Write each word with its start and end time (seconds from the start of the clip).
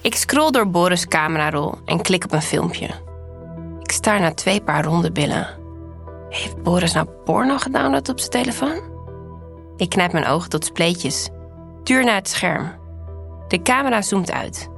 Ik 0.00 0.14
scroll 0.14 0.50
door 0.50 0.70
Boris' 0.70 1.06
camerarol 1.06 1.74
en 1.84 2.02
klik 2.02 2.24
op 2.24 2.32
een 2.32 2.42
filmpje. 2.42 2.88
Ik 3.80 3.92
staar 3.92 4.20
naar 4.20 4.34
twee 4.34 4.60
paar 4.60 4.84
ronde 4.84 5.12
billen. 5.12 5.48
Heeft 6.28 6.62
Boris 6.62 6.92
nou 6.92 7.06
porno 7.24 7.58
gedownload 7.58 8.08
op 8.08 8.18
zijn 8.18 8.30
telefoon? 8.30 8.80
Ik 9.76 9.88
knijp 9.88 10.12
mijn 10.12 10.26
ogen 10.26 10.50
tot 10.50 10.64
spleetjes. 10.64 11.28
Tuur 11.82 12.04
naar 12.04 12.14
het 12.14 12.28
scherm. 12.28 12.72
De 13.48 13.62
camera 13.62 14.02
zoomt 14.02 14.30
uit. 14.30 14.68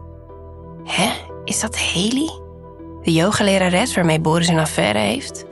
Hè? 0.84 1.10
Is 1.44 1.60
dat 1.60 1.78
Haley? 1.78 2.30
De 3.02 3.12
yogalerares 3.12 3.94
waarmee 3.94 4.20
Boris 4.20 4.48
een 4.48 4.58
affaire 4.58 4.98
heeft? 4.98 5.44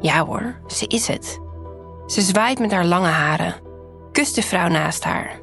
Ja 0.00 0.24
hoor, 0.24 0.60
ze 0.66 0.86
is 0.86 1.06
het. 1.06 1.40
Ze 2.06 2.20
zwaait 2.20 2.58
met 2.58 2.72
haar 2.72 2.84
lange 2.84 3.08
haren, 3.08 3.54
kust 4.12 4.34
de 4.34 4.42
vrouw 4.42 4.68
naast 4.68 5.04
haar. 5.04 5.40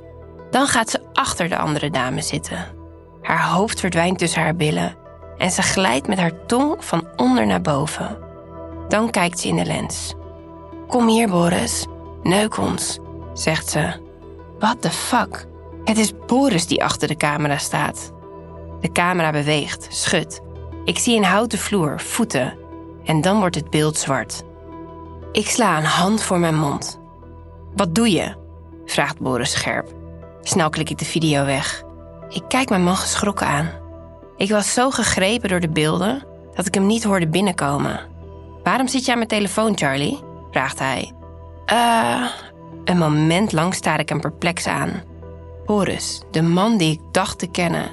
Dan 0.52 0.68
gaat 0.68 0.90
ze 0.90 1.02
achter 1.14 1.50
de 1.50 1.58
andere 1.58 1.90
dame 1.90 2.22
zitten. 2.22 2.82
Haar 3.24 3.50
hoofd 3.50 3.80
verdwijnt 3.80 4.18
tussen 4.18 4.42
haar 4.42 4.56
billen 4.56 4.96
en 5.38 5.52
ze 5.52 5.62
glijdt 5.62 6.08
met 6.08 6.20
haar 6.20 6.46
tong 6.46 6.86
van 6.86 7.08
onder 7.16 7.46
naar 7.46 7.62
boven. 7.62 8.18
Dan 8.88 9.10
kijkt 9.10 9.40
ze 9.40 9.48
in 9.48 9.56
de 9.56 9.66
lens. 9.66 10.14
Kom 10.88 11.08
hier, 11.08 11.30
Boris. 11.30 11.86
Neuk 12.24 12.58
ons, 12.58 13.00
zegt 13.34 13.70
ze. 13.70 14.02
What 14.60 14.82
the 14.82 14.90
fuck? 14.90 15.46
Het 15.84 15.98
is 15.98 16.14
Boris 16.26 16.68
die 16.68 16.84
achter 16.84 17.08
de 17.08 17.16
camera 17.16 17.58
staat. 17.58 18.12
De 18.80 18.92
camera 18.92 19.32
beweegt, 19.32 19.88
schudt. 19.90 20.42
Ik 20.86 21.00
zie 21.00 21.18
een 21.18 21.24
houten 21.24 21.60
vloer, 21.60 22.00
voeten. 22.00 22.58
En 23.04 23.22
dan 23.22 23.40
wordt 23.40 23.56
het 23.56 23.70
beeld 23.70 23.98
zwart. 23.98 24.44
Ik 25.32 25.50
sla 25.50 25.78
een 25.78 25.86
hand 25.86 26.24
voor 26.24 26.40
mijn 26.40 26.56
mond. 26.56 27.00
Wat 27.76 27.96
doe 27.96 28.12
je? 28.12 28.36
vraagt 28.86 29.20
Boris 29.20 29.52
scherp. 29.52 29.88
Snel 30.42 30.70
klik 30.70 30.90
ik 30.90 30.98
de 30.98 31.06
video 31.06 31.46
weg. 31.46 31.84
Ik 32.30 32.44
kijk 32.48 32.70
mijn 32.70 32.84
man 32.84 32.96
geschrokken 32.96 33.48
aan. 33.48 33.70
Ik 34.38 34.50
was 34.50 34.74
zo 34.74 34.90
gegrepen 34.90 35.50
door 35.50 35.60
de 35.60 35.70
beelden 35.70 36.26
dat 36.56 36.66
ik 36.66 36.74
hem 36.74 36.86
niet 36.86 37.04
hoorde 37.04 37.28
binnenkomen. 37.28 38.00
Waarom 38.64 38.88
zit 38.88 39.06
je 39.06 39.12
aan 39.12 39.18
mijn 39.18 39.30
telefoon, 39.30 39.78
Charlie? 39.78 40.20
vraagt 40.52 40.80
hij. 40.80 41.12
Eh. 41.66 42.26
een 42.84 42.98
moment 42.98 43.52
lang 43.52 43.74
staar 43.74 44.00
ik 44.00 44.10
hem 44.10 44.20
perplex 44.20 44.68
aan. 44.68 45.02
Boris, 45.66 46.22
de 46.32 46.42
man 46.42 46.78
die 46.78 46.92
ik 46.92 47.00
dacht 47.12 47.40
te 47.40 47.48
kennen. 47.48 47.90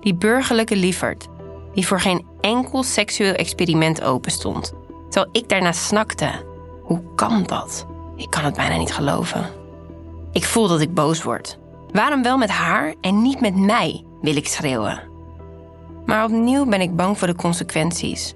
Die 0.00 0.14
burgerlijke 0.14 0.76
liefert, 0.76 1.28
die 1.74 1.86
voor 1.86 2.00
geen 2.00 2.26
enkel 2.40 2.82
seksueel 2.82 3.34
experiment 3.34 4.02
open 4.02 4.30
stond, 4.30 4.72
terwijl 5.10 5.32
ik 5.32 5.48
daarna 5.48 5.72
snakte. 5.72 6.30
Hoe 6.82 7.02
kan 7.14 7.42
dat? 7.42 7.86
Ik 8.16 8.30
kan 8.30 8.44
het 8.44 8.54
bijna 8.54 8.76
niet 8.76 8.94
geloven. 8.94 9.46
Ik 10.32 10.44
voel 10.44 10.68
dat 10.68 10.80
ik 10.80 10.94
boos 10.94 11.22
word. 11.22 11.58
Waarom 11.92 12.22
wel 12.22 12.38
met 12.38 12.50
haar 12.50 12.94
en 13.00 13.22
niet 13.22 13.40
met 13.40 13.56
mij, 13.56 14.04
wil 14.20 14.36
ik 14.36 14.46
schreeuwen. 14.48 15.08
Maar 16.04 16.24
opnieuw 16.24 16.66
ben 16.66 16.80
ik 16.80 16.96
bang 16.96 17.18
voor 17.18 17.26
de 17.26 17.34
consequenties. 17.34 18.34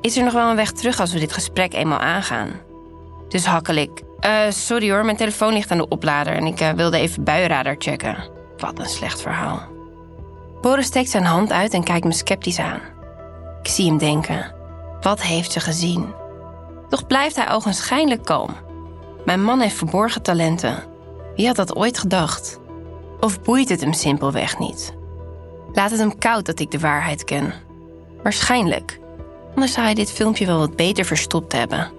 Is 0.00 0.16
er 0.16 0.24
nog 0.24 0.32
wel 0.32 0.50
een 0.50 0.56
weg 0.56 0.72
terug 0.72 1.00
als 1.00 1.12
we 1.12 1.18
dit 1.18 1.32
gesprek 1.32 1.74
eenmaal 1.74 1.98
aangaan? 1.98 2.50
Dus 3.28 3.46
hakkel 3.46 3.74
ik. 3.74 4.02
Uh, 4.20 4.38
sorry 4.48 4.90
hoor, 4.90 5.04
mijn 5.04 5.16
telefoon 5.16 5.52
ligt 5.52 5.70
aan 5.70 5.78
de 5.78 5.88
oplader 5.88 6.32
en 6.32 6.46
ik 6.46 6.60
uh, 6.60 6.70
wilde 6.70 6.98
even 6.98 7.24
buienradar 7.24 7.74
checken. 7.78 8.28
Wat 8.56 8.78
een 8.78 8.86
slecht 8.86 9.22
verhaal. 9.22 9.60
Boris 10.60 10.86
steekt 10.86 11.10
zijn 11.10 11.24
hand 11.24 11.52
uit 11.52 11.74
en 11.74 11.84
kijkt 11.84 12.04
me 12.04 12.12
sceptisch 12.12 12.58
aan. 12.58 12.80
Ik 13.62 13.68
zie 13.68 13.86
hem 13.86 13.98
denken. 13.98 14.54
Wat 15.00 15.22
heeft 15.22 15.52
ze 15.52 15.60
gezien? 15.60 16.14
Toch 16.88 17.06
blijft 17.06 17.36
hij 17.36 17.50
ogenschijnlijk 17.50 18.24
kalm. 18.24 18.50
Mijn 19.24 19.44
man 19.44 19.60
heeft 19.60 19.76
verborgen 19.76 20.22
talenten. 20.22 20.84
Wie 21.36 21.46
had 21.46 21.56
dat 21.56 21.76
ooit 21.76 21.98
gedacht? 21.98 22.59
Of 23.20 23.42
boeit 23.42 23.68
het 23.68 23.80
hem 23.80 23.92
simpelweg 23.92 24.58
niet? 24.58 24.94
Laat 25.72 25.90
het 25.90 26.00
hem 26.00 26.18
koud 26.18 26.46
dat 26.46 26.60
ik 26.60 26.70
de 26.70 26.78
waarheid 26.78 27.24
ken. 27.24 27.52
Waarschijnlijk. 28.22 28.98
Anders 29.48 29.72
zou 29.72 29.84
hij 29.84 29.94
dit 29.94 30.12
filmpje 30.12 30.46
wel 30.46 30.58
wat 30.58 30.76
beter 30.76 31.04
verstopt 31.04 31.52
hebben. 31.52 31.90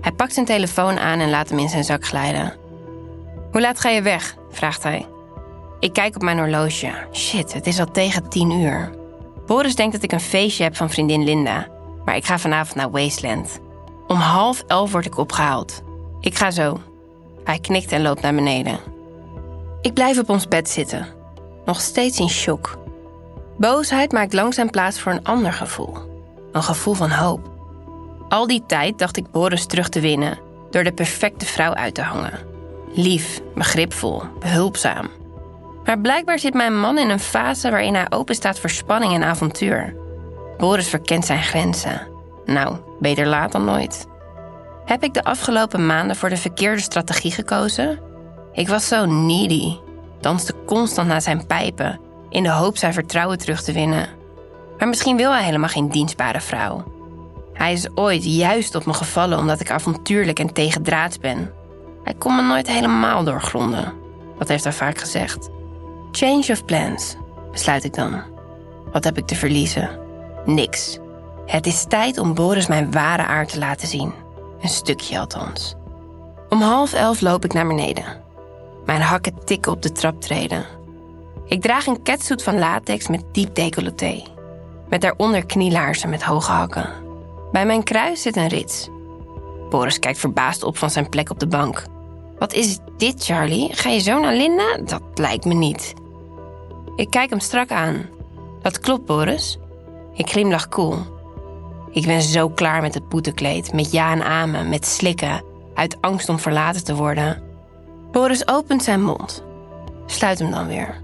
Hij 0.00 0.12
pakt 0.12 0.34
zijn 0.34 0.46
telefoon 0.46 0.98
aan 0.98 1.18
en 1.18 1.30
laat 1.30 1.48
hem 1.48 1.58
in 1.58 1.68
zijn 1.68 1.84
zak 1.84 2.04
glijden. 2.04 2.54
Hoe 3.50 3.60
laat 3.60 3.80
ga 3.80 3.88
je 3.88 4.02
weg? 4.02 4.36
vraagt 4.50 4.82
hij. 4.82 5.06
Ik 5.80 5.92
kijk 5.92 6.14
op 6.14 6.22
mijn 6.22 6.38
horloge. 6.38 6.92
Shit, 7.12 7.52
het 7.52 7.66
is 7.66 7.80
al 7.80 7.90
tegen 7.90 8.28
tien 8.28 8.50
uur. 8.50 8.90
Boris 9.46 9.74
denkt 9.74 9.92
dat 9.92 10.02
ik 10.02 10.12
een 10.12 10.20
feestje 10.20 10.62
heb 10.62 10.76
van 10.76 10.90
vriendin 10.90 11.24
Linda, 11.24 11.68
maar 12.04 12.16
ik 12.16 12.24
ga 12.24 12.38
vanavond 12.38 12.74
naar 12.74 12.90
Wasteland. 12.90 13.58
Om 14.06 14.16
half 14.16 14.64
elf 14.66 14.92
word 14.92 15.06
ik 15.06 15.18
opgehaald. 15.18 15.82
Ik 16.20 16.34
ga 16.34 16.50
zo. 16.50 16.80
Hij 17.44 17.58
knikt 17.58 17.92
en 17.92 18.02
loopt 18.02 18.22
naar 18.22 18.34
beneden. 18.34 18.80
Ik 19.80 19.94
blijf 19.94 20.18
op 20.18 20.30
ons 20.30 20.48
bed 20.48 20.68
zitten, 20.68 21.06
nog 21.64 21.80
steeds 21.80 22.18
in 22.18 22.28
shock. 22.28 22.78
Boosheid 23.56 24.12
maakt 24.12 24.32
langzaam 24.32 24.70
plaats 24.70 25.00
voor 25.00 25.12
een 25.12 25.24
ander 25.24 25.52
gevoel. 25.52 25.96
Een 26.52 26.62
gevoel 26.62 26.94
van 26.94 27.10
hoop. 27.10 27.50
Al 28.28 28.46
die 28.46 28.62
tijd 28.66 28.98
dacht 28.98 29.16
ik 29.16 29.30
Boris 29.30 29.66
terug 29.66 29.88
te 29.88 30.00
winnen 30.00 30.38
door 30.70 30.84
de 30.84 30.92
perfecte 30.92 31.46
vrouw 31.46 31.74
uit 31.74 31.94
te 31.94 32.02
hangen. 32.02 32.38
Lief, 32.92 33.40
begripvol, 33.54 34.22
behulpzaam. 34.38 35.08
Maar 35.84 36.00
blijkbaar 36.00 36.38
zit 36.38 36.54
mijn 36.54 36.80
man 36.80 36.98
in 36.98 37.10
een 37.10 37.20
fase 37.20 37.70
waarin 37.70 37.94
hij 37.94 38.06
open 38.10 38.34
staat 38.34 38.58
voor 38.58 38.70
spanning 38.70 39.14
en 39.14 39.22
avontuur. 39.22 39.94
Boris 40.56 40.88
verkent 40.88 41.24
zijn 41.24 41.42
grenzen. 41.42 42.08
Nou, 42.44 42.76
beter 43.00 43.26
laat 43.26 43.52
dan 43.52 43.64
nooit. 43.64 44.06
Heb 44.84 45.02
ik 45.02 45.14
de 45.14 45.24
afgelopen 45.24 45.86
maanden 45.86 46.16
voor 46.16 46.28
de 46.28 46.36
verkeerde 46.36 46.80
strategie 46.80 47.32
gekozen? 47.32 48.07
Ik 48.58 48.68
was 48.68 48.88
zo 48.88 49.06
needy, 49.06 49.76
danste 50.20 50.54
constant 50.66 51.08
naar 51.08 51.22
zijn 51.22 51.46
pijpen 51.46 52.00
in 52.28 52.42
de 52.42 52.50
hoop 52.50 52.76
zijn 52.76 52.92
vertrouwen 52.92 53.38
terug 53.38 53.62
te 53.62 53.72
winnen. 53.72 54.08
Maar 54.78 54.88
misschien 54.88 55.16
wil 55.16 55.32
hij 55.32 55.44
helemaal 55.44 55.68
geen 55.68 55.88
dienstbare 55.88 56.40
vrouw. 56.40 56.84
Hij 57.52 57.72
is 57.72 57.88
ooit 57.94 58.24
juist 58.24 58.74
op 58.74 58.86
me 58.86 58.92
gevallen 58.92 59.38
omdat 59.38 59.60
ik 59.60 59.70
avontuurlijk 59.70 60.38
en 60.38 60.52
tegendraads 60.52 61.18
ben. 61.18 61.52
Hij 62.04 62.14
kon 62.14 62.36
me 62.36 62.42
nooit 62.42 62.66
helemaal 62.66 63.24
doorgronden. 63.24 63.92
Wat 64.38 64.48
heeft 64.48 64.64
hij 64.64 64.72
vaak 64.72 64.98
gezegd? 64.98 65.48
Change 66.12 66.46
of 66.48 66.64
plans, 66.64 67.16
besluit 67.50 67.84
ik 67.84 67.94
dan. 67.94 68.22
Wat 68.92 69.04
heb 69.04 69.18
ik 69.18 69.26
te 69.26 69.34
verliezen? 69.34 69.98
Niks. 70.44 70.98
Het 71.46 71.66
is 71.66 71.84
tijd 71.84 72.18
om 72.18 72.34
Boris 72.34 72.66
mijn 72.66 72.92
ware 72.92 73.26
aard 73.26 73.52
te 73.52 73.58
laten 73.58 73.88
zien. 73.88 74.12
Een 74.60 74.68
stukje 74.68 75.18
althans. 75.18 75.74
Om 76.48 76.60
half 76.60 76.92
elf 76.92 77.20
loop 77.20 77.44
ik 77.44 77.52
naar 77.52 77.66
beneden. 77.66 78.26
Mijn 78.88 79.00
hakken 79.00 79.44
tikken 79.44 79.72
op 79.72 79.82
de 79.82 79.92
traptreden. 79.92 80.64
Ik 81.46 81.62
draag 81.62 81.86
een 81.86 82.02
catsuit 82.02 82.42
van 82.42 82.58
latex 82.58 83.08
met 83.08 83.24
diep 83.32 83.54
decolleté. 83.54 84.22
Met 84.88 85.00
daaronder 85.00 85.46
knielaarzen 85.46 86.10
met 86.10 86.22
hoge 86.22 86.50
hakken. 86.50 86.92
Bij 87.52 87.66
mijn 87.66 87.82
kruis 87.82 88.22
zit 88.22 88.36
een 88.36 88.48
rits. 88.48 88.88
Boris 89.70 89.98
kijkt 89.98 90.18
verbaasd 90.18 90.62
op 90.62 90.76
van 90.76 90.90
zijn 90.90 91.08
plek 91.08 91.30
op 91.30 91.38
de 91.38 91.46
bank. 91.46 91.84
Wat 92.38 92.52
is 92.52 92.78
dit, 92.96 93.24
Charlie? 93.24 93.74
Ga 93.74 93.90
je 93.90 93.98
zo 93.98 94.20
naar 94.20 94.34
Linda? 94.34 94.78
Dat 94.84 95.02
lijkt 95.14 95.44
me 95.44 95.54
niet. 95.54 95.94
Ik 96.96 97.10
kijk 97.10 97.30
hem 97.30 97.40
strak 97.40 97.70
aan. 97.70 98.06
Dat 98.62 98.80
klopt, 98.80 99.04
Boris. 99.04 99.58
Ik 100.14 100.30
glimlach 100.30 100.68
koel. 100.68 100.96
Ik 101.90 102.06
ben 102.06 102.22
zo 102.22 102.48
klaar 102.48 102.82
met 102.82 102.94
het 102.94 103.08
boetekleed, 103.08 103.72
met 103.72 103.92
ja 103.92 104.12
en 104.12 104.22
amen, 104.22 104.68
met 104.68 104.86
slikken, 104.86 105.44
uit 105.74 105.96
angst 106.00 106.28
om 106.28 106.38
verlaten 106.38 106.84
te 106.84 106.94
worden. 106.94 107.47
Boris 108.10 108.48
opent 108.48 108.82
zijn 108.82 109.02
mond. 109.02 109.44
Sluit 110.06 110.38
hem 110.38 110.50
dan 110.50 110.66
weer. 110.66 111.00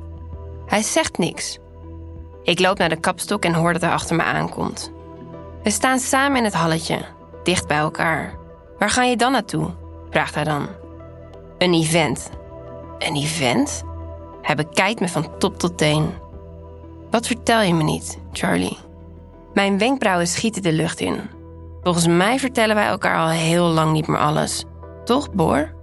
Hij 0.67 0.83
zegt 0.83 1.19
niks. 1.19 1.59
Ik 2.43 2.61
loop 2.61 2.79
naar 2.79 2.89
de 2.89 3.01
kapstok 3.01 3.45
en 3.45 3.55
hoor 3.55 3.73
dat 3.73 3.83
hij 3.83 3.91
achter 3.91 4.17
me 4.17 4.23
aankomt. 4.23 4.93
We 5.63 5.71
staan 5.71 5.99
samen 5.99 6.37
in 6.39 6.45
het 6.45 6.55
halletje, 6.55 6.99
dicht 7.43 7.67
bij 7.67 7.77
elkaar. 7.77 8.35
Waar 8.79 8.91
ga 8.91 9.03
je 9.03 9.17
dan 9.17 9.33
naartoe? 9.33 9.71
vraagt 10.11 10.35
hij 10.35 10.45
dan. 10.45 10.67
Een 11.59 11.75
event. 11.75 12.31
Een 12.99 13.17
event? 13.17 13.83
Hij 14.43 14.55
bekijkt 14.55 15.01
me 15.01 15.09
van 15.09 15.39
top 15.39 15.59
tot 15.59 15.79
teen. 15.79 16.11
Wat 17.11 17.27
vertel 17.27 17.61
je 17.61 17.75
me 17.75 17.83
niet, 17.83 18.19
Charlie? 18.33 18.79
Mijn 19.55 19.79
wenkbrauwen 19.79 20.27
schieten 20.27 20.63
de 20.63 20.73
lucht 20.73 21.01
in. 21.01 21.21
Volgens 21.83 22.07
mij 22.07 22.39
vertellen 22.39 22.75
wij 22.75 22.87
elkaar 22.87 23.19
al 23.19 23.29
heel 23.29 23.65
lang 23.65 23.93
niet 23.93 24.07
meer 24.07 24.19
alles. 24.19 24.65
Toch, 25.05 25.31
Boor? 25.33 25.75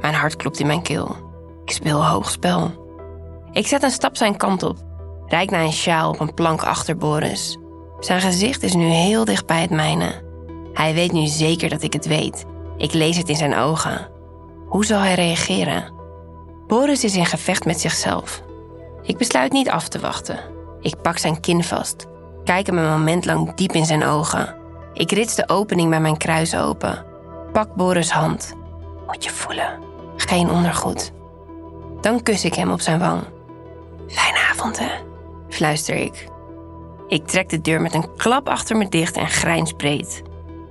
Mijn 0.00 0.14
hart 0.14 0.36
klopt 0.36 0.60
in 0.60 0.66
mijn 0.66 0.82
keel. 0.82 1.16
Ik 1.64 1.70
speel 1.70 2.06
hoog 2.06 2.30
spel. 2.30 2.88
Ik 3.52 3.66
zet 3.66 3.82
een 3.82 3.90
stap 3.90 4.16
zijn 4.16 4.36
kant 4.36 4.62
op. 4.62 4.76
Rijk 5.26 5.50
naar 5.50 5.64
een 5.64 5.72
sjaal 5.72 6.10
op 6.10 6.20
een 6.20 6.34
plank 6.34 6.62
achter 6.62 6.96
Boris. 6.96 7.58
Zijn 8.00 8.20
gezicht 8.20 8.62
is 8.62 8.74
nu 8.74 8.84
heel 8.84 9.24
dicht 9.24 9.46
bij 9.46 9.60
het 9.60 9.70
mijne. 9.70 10.22
Hij 10.72 10.94
weet 10.94 11.12
nu 11.12 11.26
zeker 11.26 11.68
dat 11.68 11.82
ik 11.82 11.92
het 11.92 12.06
weet. 12.06 12.44
Ik 12.76 12.92
lees 12.92 13.16
het 13.16 13.28
in 13.28 13.36
zijn 13.36 13.56
ogen. 13.56 14.08
Hoe 14.68 14.84
zal 14.84 15.00
hij 15.00 15.14
reageren? 15.14 15.92
Boris 16.66 17.04
is 17.04 17.16
in 17.16 17.26
gevecht 17.26 17.64
met 17.64 17.80
zichzelf. 17.80 18.42
Ik 19.02 19.16
besluit 19.16 19.52
niet 19.52 19.70
af 19.70 19.88
te 19.88 20.00
wachten. 20.00 20.38
Ik 20.80 21.02
pak 21.02 21.18
zijn 21.18 21.40
kin 21.40 21.64
vast, 21.64 22.06
kijk 22.44 22.66
hem 22.66 22.78
een 22.78 22.90
moment 22.90 23.24
lang 23.24 23.54
diep 23.54 23.72
in 23.72 23.84
zijn 23.84 24.04
ogen. 24.04 24.56
Ik 24.92 25.12
rits 25.12 25.34
de 25.34 25.48
opening 25.48 25.90
bij 25.90 26.00
mijn 26.00 26.16
kruis 26.16 26.56
open. 26.56 27.04
Pak 27.52 27.74
Boris' 27.74 28.10
hand. 28.10 28.54
Moet 29.06 29.24
je 29.24 29.30
voelen. 29.30 29.89
Geen 30.28 30.50
ondergoed. 30.50 31.12
Dan 32.00 32.22
kus 32.22 32.44
ik 32.44 32.54
hem 32.54 32.70
op 32.70 32.80
zijn 32.80 32.98
wang. 32.98 33.22
Fijne 34.08 34.38
avond, 34.50 34.78
hè? 34.78 34.90
fluister 35.48 35.94
ik. 35.94 36.28
Ik 37.08 37.26
trek 37.26 37.48
de 37.48 37.60
deur 37.60 37.80
met 37.80 37.94
een 37.94 38.16
klap 38.16 38.48
achter 38.48 38.76
me 38.76 38.88
dicht 38.88 39.16
en 39.16 39.28
grijns 39.28 39.72
breed. 39.72 40.22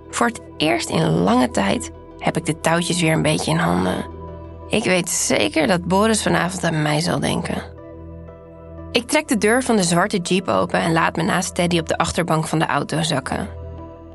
Voor 0.10 0.28
het 0.28 0.42
eerst 0.58 0.90
in 0.90 1.10
lange 1.10 1.52
tijd 1.52 1.92
heb 2.18 2.38
ik 2.38 2.46
de 2.46 2.60
touwtjes 2.60 3.02
weer 3.02 3.12
een 3.12 3.22
beetje 3.22 3.52
in 3.52 3.58
handen. 3.58 4.06
Ik 4.68 4.84
weet 4.84 5.10
zeker 5.10 5.68
dat 5.68 5.86
Boris 5.86 6.22
vanavond 6.22 6.64
aan 6.64 6.82
mij 6.82 7.00
zal 7.00 7.20
denken. 7.20 7.64
Ik 8.92 9.08
trek 9.08 9.28
de 9.28 9.38
deur 9.38 9.64
van 9.64 9.76
de 9.76 9.84
zwarte 9.84 10.18
jeep 10.18 10.48
open 10.48 10.80
en 10.80 10.94
laat 10.94 11.16
me 11.16 11.24
naast 11.24 11.56
Teddy 11.56 11.80
op 11.80 11.88
de 11.88 11.98
achterbank 11.98 12.48
van 12.48 12.60
de 12.60 12.66
auto 12.66 13.02
zakken. 13.02 13.50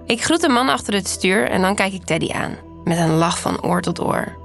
Ik 0.06 0.24
groet 0.24 0.40
de 0.40 0.48
man 0.48 0.68
achter 0.68 0.94
het 0.94 1.08
stuur 1.08 1.50
en 1.50 1.60
dan 1.60 1.74
kijk 1.74 1.92
ik 1.92 2.04
Teddy 2.04 2.32
aan, 2.32 2.56
met 2.84 2.98
een 2.98 3.14
lach 3.14 3.38
van 3.40 3.62
oor 3.62 3.80
tot 3.80 4.00
oor. 4.00 4.43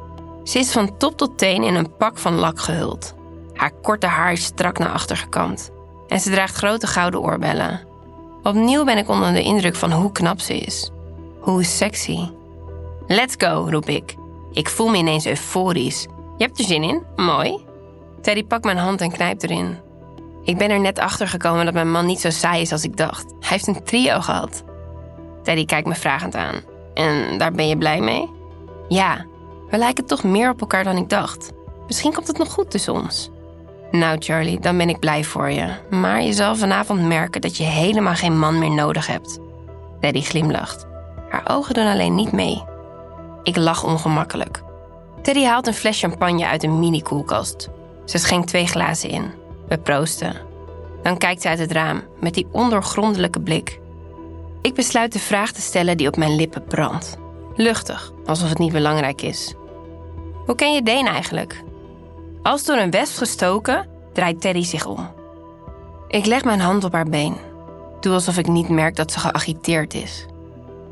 Ze 0.49 0.59
is 0.59 0.71
van 0.71 0.97
top 0.97 1.17
tot 1.17 1.37
teen 1.37 1.63
in 1.63 1.75
een 1.75 1.95
pak 1.97 2.17
van 2.17 2.33
lak 2.33 2.59
gehuld. 2.59 3.13
Haar 3.53 3.71
korte 3.81 4.07
haar 4.07 4.31
is 4.31 4.43
strak 4.43 4.77
naar 4.77 4.91
achter 4.91 5.17
gekamd 5.17 5.71
en 6.07 6.19
ze 6.19 6.29
draagt 6.29 6.55
grote 6.55 6.87
gouden 6.87 7.21
oorbellen. 7.21 7.81
Opnieuw 8.43 8.83
ben 8.83 8.97
ik 8.97 9.09
onder 9.09 9.33
de 9.33 9.41
indruk 9.41 9.75
van 9.75 9.91
hoe 9.91 10.11
knap 10.11 10.39
ze 10.39 10.57
is. 10.57 10.91
Hoe 11.39 11.63
sexy. 11.63 12.29
Let's 13.07 13.35
go, 13.37 13.67
roep 13.69 13.89
ik. 13.89 14.15
Ik 14.51 14.69
voel 14.69 14.87
me 14.87 14.97
ineens 14.97 15.25
euforisch. 15.25 16.07
Je 16.37 16.43
hebt 16.43 16.59
er 16.59 16.65
zin 16.65 16.83
in? 16.83 17.03
Mooi. 17.15 17.65
Teddy 18.21 18.43
pakt 18.43 18.63
mijn 18.63 18.77
hand 18.77 19.01
en 19.01 19.11
knijpt 19.11 19.43
erin. 19.43 19.77
Ik 20.43 20.57
ben 20.57 20.69
er 20.69 20.79
net 20.79 20.99
achter 20.99 21.27
gekomen 21.27 21.65
dat 21.65 21.73
mijn 21.73 21.91
man 21.91 22.05
niet 22.05 22.19
zo 22.19 22.29
saai 22.29 22.61
is 22.61 22.71
als 22.71 22.83
ik 22.83 22.97
dacht. 22.97 23.25
Hij 23.39 23.49
heeft 23.49 23.67
een 23.67 23.83
trio 23.83 24.19
gehad. 24.19 24.63
Teddy 25.43 25.65
kijkt 25.65 25.87
me 25.87 25.95
vragend 25.95 26.35
aan. 26.35 26.55
En 26.93 27.37
daar 27.37 27.51
ben 27.51 27.67
je 27.67 27.77
blij 27.77 27.99
mee? 27.99 28.29
Ja, 28.87 29.25
we 29.69 29.77
lijken 29.77 30.05
toch 30.05 30.23
meer 30.23 30.49
op 30.49 30.61
elkaar 30.61 30.83
dan 30.83 30.97
ik 30.97 31.09
dacht. 31.09 31.51
Misschien 31.87 32.13
komt 32.13 32.27
het 32.27 32.37
nog 32.37 32.51
goed 32.51 32.71
tussen 32.71 32.93
ons. 32.93 33.29
Nou, 33.91 34.15
Charlie, 34.19 34.59
dan 34.59 34.77
ben 34.77 34.89
ik 34.89 34.99
blij 34.99 35.23
voor 35.23 35.49
je. 35.49 35.67
Maar 35.89 36.23
je 36.23 36.33
zal 36.33 36.55
vanavond 36.55 37.01
merken 37.01 37.41
dat 37.41 37.57
je 37.57 37.63
helemaal 37.63 38.15
geen 38.15 38.39
man 38.39 38.59
meer 38.59 38.71
nodig 38.71 39.07
hebt. 39.07 39.39
Teddy 39.99 40.21
glimlacht. 40.21 40.87
Haar 41.29 41.49
ogen 41.49 41.73
doen 41.73 41.87
alleen 41.87 42.15
niet 42.15 42.31
mee. 42.31 42.63
Ik 43.43 43.55
lach 43.55 43.83
ongemakkelijk. 43.83 44.63
Teddy 45.21 45.43
haalt 45.43 45.67
een 45.67 45.73
fles 45.73 45.99
champagne 45.99 46.45
uit 46.45 46.63
een 46.63 46.79
mini-koelkast. 46.79 47.69
Ze 48.05 48.17
schenkt 48.17 48.47
twee 48.47 48.67
glazen 48.67 49.09
in. 49.09 49.31
We 49.67 49.77
proosten. 49.77 50.35
Dan 51.03 51.17
kijkt 51.17 51.41
ze 51.41 51.47
uit 51.47 51.59
het 51.59 51.71
raam 51.71 52.01
met 52.19 52.33
die 52.33 52.47
ondoorgrondelijke 52.51 53.39
blik. 53.41 53.79
Ik 54.61 54.73
besluit 54.73 55.13
de 55.13 55.19
vraag 55.19 55.51
te 55.51 55.61
stellen 55.61 55.97
die 55.97 56.07
op 56.07 56.17
mijn 56.17 56.35
lippen 56.35 56.63
brandt. 56.63 57.17
Luchtig, 57.61 58.11
alsof 58.25 58.49
het 58.49 58.57
niet 58.57 58.71
belangrijk 58.71 59.21
is. 59.21 59.53
Hoe 60.45 60.55
ken 60.55 60.73
je 60.73 60.83
Deen 60.83 61.07
eigenlijk? 61.07 61.63
Als 62.43 62.65
door 62.65 62.77
een 62.77 62.91
wesp 62.91 63.17
gestoken, 63.17 63.87
draait 64.13 64.41
Teddy 64.41 64.63
zich 64.63 64.85
om. 64.85 65.09
Ik 66.07 66.25
leg 66.25 66.43
mijn 66.43 66.59
hand 66.59 66.83
op 66.83 66.93
haar 66.93 67.09
been. 67.09 67.35
Doe 67.99 68.13
alsof 68.13 68.37
ik 68.37 68.47
niet 68.47 68.69
merk 68.69 68.95
dat 68.95 69.11
ze 69.11 69.19
geagiteerd 69.19 69.93
is. 69.93 70.25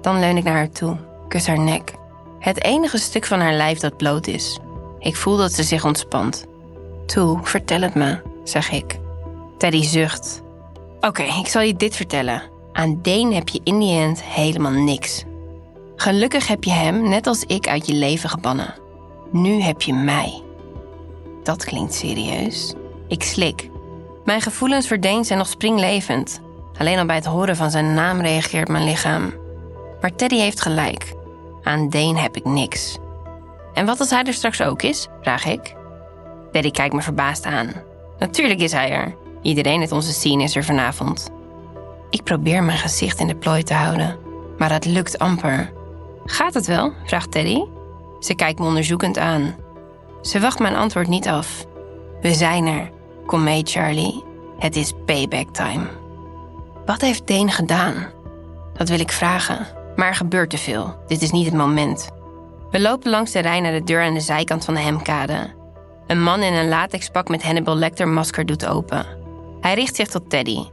Dan 0.01 0.19
leun 0.19 0.37
ik 0.37 0.43
naar 0.43 0.55
haar 0.55 0.69
toe, 0.69 0.97
kus 1.27 1.47
haar 1.47 1.59
nek. 1.59 1.93
Het 2.39 2.63
enige 2.63 2.97
stuk 2.97 3.25
van 3.25 3.39
haar 3.39 3.53
lijf 3.53 3.79
dat 3.79 3.97
bloot 3.97 4.27
is. 4.27 4.59
Ik 4.99 5.15
voel 5.15 5.37
dat 5.37 5.51
ze 5.51 5.63
zich 5.63 5.85
ontspant. 5.85 6.45
Toe, 7.05 7.39
vertel 7.41 7.81
het 7.81 7.95
me, 7.95 8.21
zeg 8.43 8.71
ik. 8.71 8.99
Teddy 9.57 9.83
zucht. 9.83 10.41
Oké, 10.99 11.23
ik 11.23 11.47
zal 11.47 11.61
je 11.61 11.75
dit 11.75 11.95
vertellen. 11.95 12.43
Aan 12.71 12.99
Deen 13.01 13.33
heb 13.33 13.49
je 13.49 13.61
in 13.63 13.79
die 13.79 13.99
end 13.99 14.23
helemaal 14.23 14.71
niks. 14.71 15.25
Gelukkig 15.99 16.47
heb 16.47 16.63
je 16.63 16.71
hem, 16.71 17.09
net 17.09 17.27
als 17.27 17.44
ik, 17.44 17.67
uit 17.67 17.88
je 17.88 17.94
leven 17.94 18.29
gebannen. 18.29 18.73
Nu 19.31 19.61
heb 19.61 19.81
je 19.81 19.94
mij. 19.94 20.41
Dat 21.44 21.65
klinkt 21.65 21.94
serieus. 21.94 22.73
Ik 23.07 23.23
slik. 23.23 23.69
Mijn 24.25 24.41
gevoelens 24.41 24.88
voor 24.88 24.99
Deen 24.99 25.25
zijn 25.25 25.38
nog 25.38 25.47
springlevend. 25.47 26.41
Alleen 26.77 26.97
al 26.97 27.05
bij 27.05 27.15
het 27.15 27.25
horen 27.25 27.55
van 27.55 27.71
zijn 27.71 27.94
naam 27.94 28.21
reageert 28.21 28.67
mijn 28.67 28.83
lichaam. 28.83 29.33
Maar 30.01 30.15
Teddy 30.15 30.38
heeft 30.38 30.61
gelijk. 30.61 31.13
Aan 31.63 31.89
Deen 31.89 32.17
heb 32.17 32.35
ik 32.35 32.45
niks. 32.45 32.97
En 33.73 33.85
wat 33.85 34.00
als 34.00 34.09
hij 34.09 34.23
er 34.23 34.33
straks 34.33 34.61
ook 34.61 34.81
is? 34.81 35.07
vraag 35.21 35.45
ik. 35.45 35.75
Teddy 36.51 36.71
kijkt 36.71 36.93
me 36.93 37.01
verbaasd 37.01 37.45
aan. 37.45 37.71
Natuurlijk 38.19 38.59
is 38.59 38.71
hij 38.71 38.91
er. 38.91 39.15
Iedereen 39.41 39.79
uit 39.79 39.91
onze 39.91 40.13
scene 40.13 40.43
is 40.43 40.55
er 40.55 40.63
vanavond. 40.63 41.29
Ik 42.09 42.23
probeer 42.23 42.63
mijn 42.63 42.77
gezicht 42.77 43.19
in 43.19 43.27
de 43.27 43.35
plooi 43.35 43.63
te 43.63 43.73
houden, 43.73 44.17
maar 44.57 44.71
het 44.71 44.85
lukt 44.85 45.19
amper. 45.19 45.75
Gaat 46.29 46.53
het 46.53 46.68
wel? 46.68 46.94
vraagt 47.06 47.31
Teddy. 47.31 47.63
Ze 48.19 48.35
kijkt 48.35 48.59
me 48.59 48.65
onderzoekend 48.65 49.18
aan. 49.18 49.56
Ze 50.21 50.39
wacht 50.39 50.59
mijn 50.59 50.75
antwoord 50.75 51.07
niet 51.07 51.27
af. 51.27 51.65
We 52.21 52.33
zijn 52.33 52.65
er. 52.65 52.91
Kom 53.25 53.44
mee, 53.44 53.62
Charlie. 53.63 54.24
Het 54.59 54.75
is 54.75 54.94
payback 55.06 55.50
time. 55.50 55.85
Wat 56.85 57.01
heeft 57.01 57.27
Deen 57.27 57.51
gedaan? 57.51 58.07
Dat 58.74 58.89
wil 58.89 59.00
ik 59.00 59.12
vragen. 59.12 59.68
Maar 59.95 60.07
er 60.07 60.15
gebeurt 60.15 60.50
te 60.50 60.57
veel. 60.57 60.95
Dit 61.07 61.21
is 61.21 61.31
niet 61.31 61.45
het 61.45 61.56
moment. 61.56 62.09
We 62.71 62.79
lopen 62.79 63.09
langs 63.09 63.31
de 63.31 63.39
rij 63.39 63.59
naar 63.59 63.71
de 63.71 63.83
deur 63.83 64.01
aan 64.01 64.13
de 64.13 64.19
zijkant 64.19 64.65
van 64.65 64.74
de 64.74 64.79
hemkade. 64.79 65.53
Een 66.07 66.24
man 66.24 66.41
in 66.41 66.53
een 66.53 66.68
latexpak 66.68 67.29
met 67.29 67.44
Hannibal 67.44 67.75
Lecter 67.75 68.07
masker 68.07 68.45
doet 68.45 68.65
open. 68.68 69.06
Hij 69.62 69.74
richt 69.74 69.95
zich 69.95 70.07
tot 70.07 70.29
Teddy. 70.29 70.63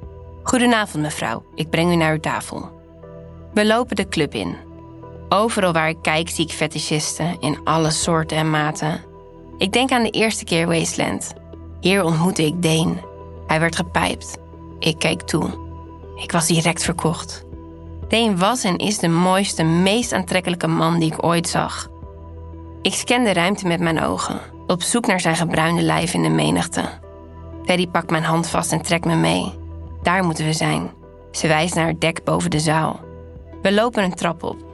Goedenavond, 0.42 1.02
mevrouw. 1.02 1.44
Ik 1.54 1.70
breng 1.70 1.92
u 1.92 1.96
naar 1.96 2.12
uw 2.12 2.20
tafel. 2.20 2.70
We 3.52 3.66
lopen 3.66 3.96
de 3.96 4.08
club 4.08 4.34
in. 4.34 4.56
Overal 5.34 5.72
waar 5.72 5.88
ik 5.88 6.02
kijk 6.02 6.28
zie 6.28 6.44
ik 6.44 6.52
fetischisten 6.52 7.36
in 7.40 7.58
alle 7.64 7.90
soorten 7.90 8.36
en 8.36 8.50
maten. 8.50 9.00
Ik 9.58 9.72
denk 9.72 9.90
aan 9.90 10.02
de 10.02 10.10
eerste 10.10 10.44
keer 10.44 10.66
Wasteland. 10.66 11.32
Hier 11.80 12.04
ontmoette 12.04 12.46
ik 12.46 12.62
Dane. 12.62 12.94
Hij 13.46 13.60
werd 13.60 13.76
gepijpt. 13.76 14.38
Ik 14.78 14.98
keek 14.98 15.22
toe. 15.22 15.50
Ik 16.16 16.32
was 16.32 16.46
direct 16.46 16.84
verkocht. 16.84 17.44
Dane 18.08 18.36
was 18.36 18.64
en 18.64 18.76
is 18.76 18.98
de 18.98 19.08
mooiste, 19.08 19.62
meest 19.62 20.12
aantrekkelijke 20.12 20.66
man 20.66 20.98
die 20.98 21.12
ik 21.12 21.24
ooit 21.24 21.48
zag. 21.48 21.88
Ik 22.82 22.94
scan 22.94 23.24
de 23.24 23.32
ruimte 23.32 23.66
met 23.66 23.80
mijn 23.80 24.02
ogen, 24.02 24.40
op 24.66 24.82
zoek 24.82 25.06
naar 25.06 25.20
zijn 25.20 25.36
gebruinde 25.36 25.82
lijf 25.82 26.14
in 26.14 26.22
de 26.22 26.28
menigte. 26.28 26.82
Teddy 27.64 27.88
pakt 27.88 28.10
mijn 28.10 28.24
hand 28.24 28.48
vast 28.48 28.72
en 28.72 28.82
trekt 28.82 29.04
me 29.04 29.14
mee. 29.14 29.52
Daar 30.02 30.24
moeten 30.24 30.44
we 30.44 30.52
zijn. 30.52 30.90
Ze 31.30 31.48
wijst 31.48 31.74
naar 31.74 31.86
het 31.86 32.00
dek 32.00 32.24
boven 32.24 32.50
de 32.50 32.60
zaal. 32.60 33.00
We 33.62 33.72
lopen 33.72 34.04
een 34.04 34.14
trap 34.14 34.42
op. 34.42 34.73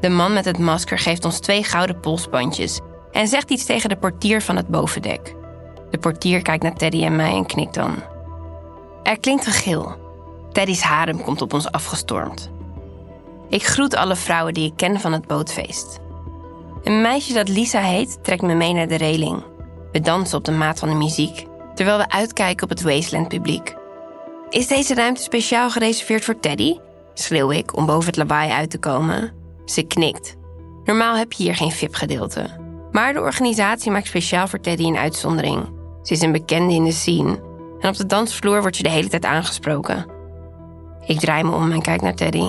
De 0.00 0.08
man 0.08 0.32
met 0.32 0.44
het 0.44 0.58
masker 0.58 0.98
geeft 0.98 1.24
ons 1.24 1.38
twee 1.38 1.64
gouden 1.64 2.00
polsbandjes 2.00 2.80
en 3.12 3.28
zegt 3.28 3.50
iets 3.50 3.64
tegen 3.64 3.88
de 3.88 3.96
portier 3.96 4.42
van 4.42 4.56
het 4.56 4.68
bovendek. 4.68 5.34
De 5.90 5.98
portier 5.98 6.42
kijkt 6.42 6.62
naar 6.62 6.74
Teddy 6.74 7.04
en 7.04 7.16
mij 7.16 7.32
en 7.32 7.46
knikt 7.46 7.74
dan. 7.74 7.94
Er 9.02 9.20
klinkt 9.20 9.46
een 9.46 9.52
gil. 9.52 9.96
Teddy's 10.52 10.80
harem 10.80 11.22
komt 11.22 11.42
op 11.42 11.52
ons 11.52 11.70
afgestormd. 11.70 12.50
Ik 13.48 13.66
groet 13.66 13.96
alle 13.96 14.16
vrouwen 14.16 14.54
die 14.54 14.66
ik 14.66 14.76
ken 14.76 15.00
van 15.00 15.12
het 15.12 15.26
bootfeest. 15.26 15.98
Een 16.82 17.00
meisje 17.00 17.32
dat 17.32 17.48
Lisa 17.48 17.80
heet 17.80 18.18
trekt 18.22 18.42
me 18.42 18.54
mee 18.54 18.72
naar 18.72 18.88
de 18.88 18.96
reling. 18.96 19.42
We 19.92 20.00
dansen 20.00 20.38
op 20.38 20.44
de 20.44 20.52
maat 20.52 20.78
van 20.78 20.88
de 20.88 20.94
muziek, 20.94 21.46
terwijl 21.74 21.98
we 21.98 22.10
uitkijken 22.10 22.62
op 22.62 22.68
het 22.68 22.82
Wasteland 22.82 23.28
publiek. 23.28 23.76
Is 24.50 24.66
deze 24.66 24.94
ruimte 24.94 25.22
speciaal 25.22 25.70
gereserveerd 25.70 26.24
voor 26.24 26.40
Teddy? 26.40 26.78
schreeuw 27.14 27.50
ik 27.50 27.76
om 27.76 27.86
boven 27.86 28.06
het 28.06 28.16
lawaai 28.16 28.50
uit 28.50 28.70
te 28.70 28.78
komen. 28.78 29.37
Ze 29.70 29.82
knikt. 29.82 30.36
Normaal 30.84 31.16
heb 31.16 31.32
je 31.32 31.42
hier 31.42 31.54
geen 31.54 31.70
VIP-gedeelte. 31.70 32.46
Maar 32.90 33.12
de 33.12 33.20
organisatie 33.20 33.90
maakt 33.90 34.06
speciaal 34.06 34.48
voor 34.48 34.60
Teddy 34.60 34.84
een 34.84 34.96
uitzondering. 34.96 35.68
Ze 36.02 36.12
is 36.12 36.20
een 36.20 36.32
bekende 36.32 36.74
in 36.74 36.84
de 36.84 36.92
scene. 36.92 37.40
En 37.80 37.88
op 37.88 37.96
de 37.96 38.06
dansvloer 38.06 38.60
wordt 38.60 38.76
je 38.76 38.82
de 38.82 38.88
hele 38.88 39.08
tijd 39.08 39.24
aangesproken. 39.24 40.06
Ik 41.06 41.18
draai 41.18 41.44
me 41.44 41.50
om 41.54 41.72
en 41.72 41.82
kijk 41.82 42.02
naar 42.02 42.14
Teddy. 42.14 42.48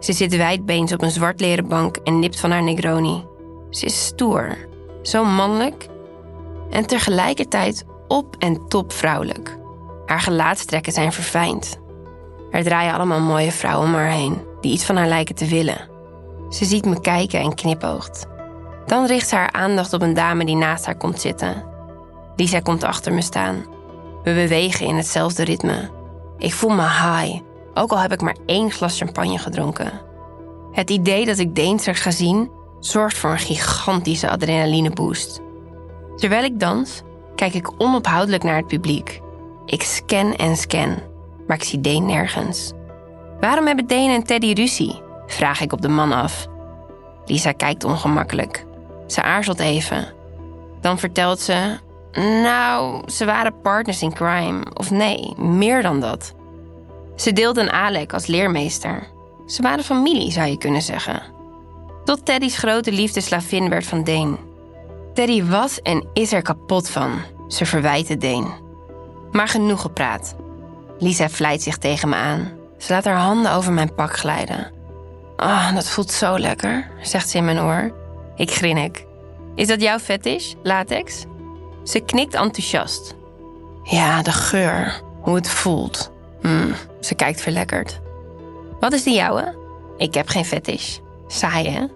Ze 0.00 0.12
zit 0.12 0.36
wijdbeens 0.36 0.92
op 0.92 1.02
een 1.02 1.10
zwart 1.10 1.40
leren 1.40 1.68
bank 1.68 1.96
en 1.96 2.18
nipt 2.18 2.40
van 2.40 2.50
haar 2.50 2.62
Negroni. 2.62 3.24
Ze 3.70 3.84
is 3.84 4.04
stoer, 4.04 4.56
zo 5.02 5.24
mannelijk 5.24 5.86
en 6.70 6.86
tegelijkertijd 6.86 7.84
op 8.08 8.36
en 8.38 8.68
top 8.68 8.92
vrouwelijk. 8.92 9.58
Haar 10.06 10.20
gelaatstrekken 10.20 10.92
zijn 10.92 11.12
verfijnd. 11.12 11.78
Er 12.50 12.64
draaien 12.64 12.94
allemaal 12.94 13.20
mooie 13.20 13.52
vrouwen 13.52 13.86
om 13.86 13.94
haar 13.94 14.10
heen 14.10 14.38
die 14.60 14.72
iets 14.72 14.84
van 14.84 14.96
haar 14.96 15.08
lijken 15.08 15.34
te 15.34 15.46
willen. 15.46 15.96
Ze 16.48 16.64
ziet 16.64 16.84
me 16.84 17.00
kijken 17.00 17.40
en 17.40 17.54
knipoogt. 17.54 18.26
Dan 18.86 19.06
richt 19.06 19.28
ze 19.28 19.34
haar 19.34 19.52
aandacht 19.52 19.92
op 19.92 20.02
een 20.02 20.14
dame 20.14 20.44
die 20.44 20.56
naast 20.56 20.86
haar 20.86 20.96
komt 20.96 21.20
zitten. 21.20 21.64
Lisa 22.36 22.60
komt 22.60 22.84
achter 22.84 23.12
me 23.12 23.22
staan. 23.22 23.64
We 24.22 24.34
bewegen 24.34 24.86
in 24.86 24.96
hetzelfde 24.96 25.44
ritme. 25.44 25.90
Ik 26.38 26.52
voel 26.52 26.70
me 26.70 26.82
high, 26.82 27.40
ook 27.74 27.90
al 27.90 27.98
heb 27.98 28.12
ik 28.12 28.20
maar 28.20 28.36
één 28.46 28.70
glas 28.70 28.98
champagne 28.98 29.38
gedronken. 29.38 29.92
Het 30.72 30.90
idee 30.90 31.26
dat 31.26 31.38
ik 31.38 31.54
Deen 31.54 31.78
straks 31.78 32.00
ga 32.00 32.10
zien, 32.10 32.50
zorgt 32.80 33.18
voor 33.18 33.30
een 33.30 33.38
gigantische 33.38 34.30
adrenalineboost. 34.30 35.40
Terwijl 36.16 36.44
ik 36.44 36.60
dans, 36.60 37.02
kijk 37.34 37.54
ik 37.54 37.70
onophoudelijk 37.82 38.42
naar 38.42 38.56
het 38.56 38.66
publiek. 38.66 39.20
Ik 39.64 39.82
scan 39.82 40.34
en 40.34 40.56
scan, 40.56 40.96
maar 41.46 41.56
ik 41.56 41.64
zie 41.64 41.80
Deen 41.80 42.06
nergens. 42.06 42.72
Waarom 43.40 43.66
hebben 43.66 43.86
Deen 43.86 44.10
en 44.10 44.22
Teddy 44.22 44.52
ruzie? 44.52 45.06
Vraag 45.28 45.60
ik 45.60 45.72
op 45.72 45.82
de 45.82 45.88
man 45.88 46.12
af. 46.12 46.46
Lisa 47.24 47.52
kijkt 47.52 47.84
ongemakkelijk. 47.84 48.66
Ze 49.06 49.22
aarzelt 49.22 49.60
even. 49.60 50.12
Dan 50.80 50.98
vertelt 50.98 51.40
ze: 51.40 51.78
Nou, 52.42 53.02
ze 53.10 53.24
waren 53.24 53.60
partners 53.60 54.02
in 54.02 54.12
crime. 54.12 54.60
Of 54.74 54.90
nee, 54.90 55.34
meer 55.36 55.82
dan 55.82 56.00
dat. 56.00 56.34
Ze 57.16 57.32
deelden 57.32 57.72
Alec 57.72 58.12
als 58.12 58.26
leermeester. 58.26 59.06
Ze 59.46 59.62
waren 59.62 59.84
familie, 59.84 60.32
zou 60.32 60.48
je 60.48 60.58
kunnen 60.58 60.82
zeggen. 60.82 61.22
Tot 62.04 62.24
Teddy's 62.24 62.58
grote 62.58 62.92
liefde 62.92 63.20
slavin 63.20 63.68
werd 63.68 63.86
van 63.86 64.04
Deen. 64.04 64.38
Teddy 65.14 65.44
was 65.44 65.82
en 65.82 66.08
is 66.12 66.32
er 66.32 66.42
kapot 66.42 66.88
van. 66.88 67.10
Ze 67.48 67.66
verwijten 67.66 68.18
Deen. 68.18 68.46
Maar 69.32 69.48
genoeg 69.48 69.80
gepraat. 69.80 70.36
Lisa 70.98 71.28
vlijt 71.28 71.62
zich 71.62 71.78
tegen 71.78 72.08
me 72.08 72.14
aan. 72.14 72.52
Ze 72.78 72.92
laat 72.92 73.04
haar 73.04 73.16
handen 73.16 73.52
over 73.52 73.72
mijn 73.72 73.94
pak 73.94 74.16
glijden. 74.16 74.77
Ah, 75.38 75.74
dat 75.74 75.88
voelt 75.88 76.10
zo 76.10 76.38
lekker, 76.38 76.90
zegt 77.02 77.28
ze 77.28 77.36
in 77.36 77.44
mijn 77.44 77.60
oor. 77.60 77.92
Ik 78.36 78.50
grinnik. 78.50 79.06
Is 79.54 79.66
dat 79.66 79.80
jouw 79.80 79.98
fetish, 79.98 80.52
latex? 80.62 81.24
Ze 81.84 82.00
knikt 82.00 82.34
enthousiast. 82.34 83.14
Ja, 83.82 84.22
de 84.22 84.32
geur, 84.32 85.00
hoe 85.20 85.34
het 85.34 85.50
voelt. 85.50 86.12
Mm, 86.42 86.74
ze 87.00 87.14
kijkt 87.14 87.40
verlekkerd. 87.40 88.00
Wat 88.80 88.92
is 88.92 89.02
de 89.02 89.10
jouwe? 89.10 89.56
Ik 89.96 90.14
heb 90.14 90.28
geen 90.28 90.44
fetish. 90.44 90.98
Saai, 91.26 91.68
hè? 91.68 91.86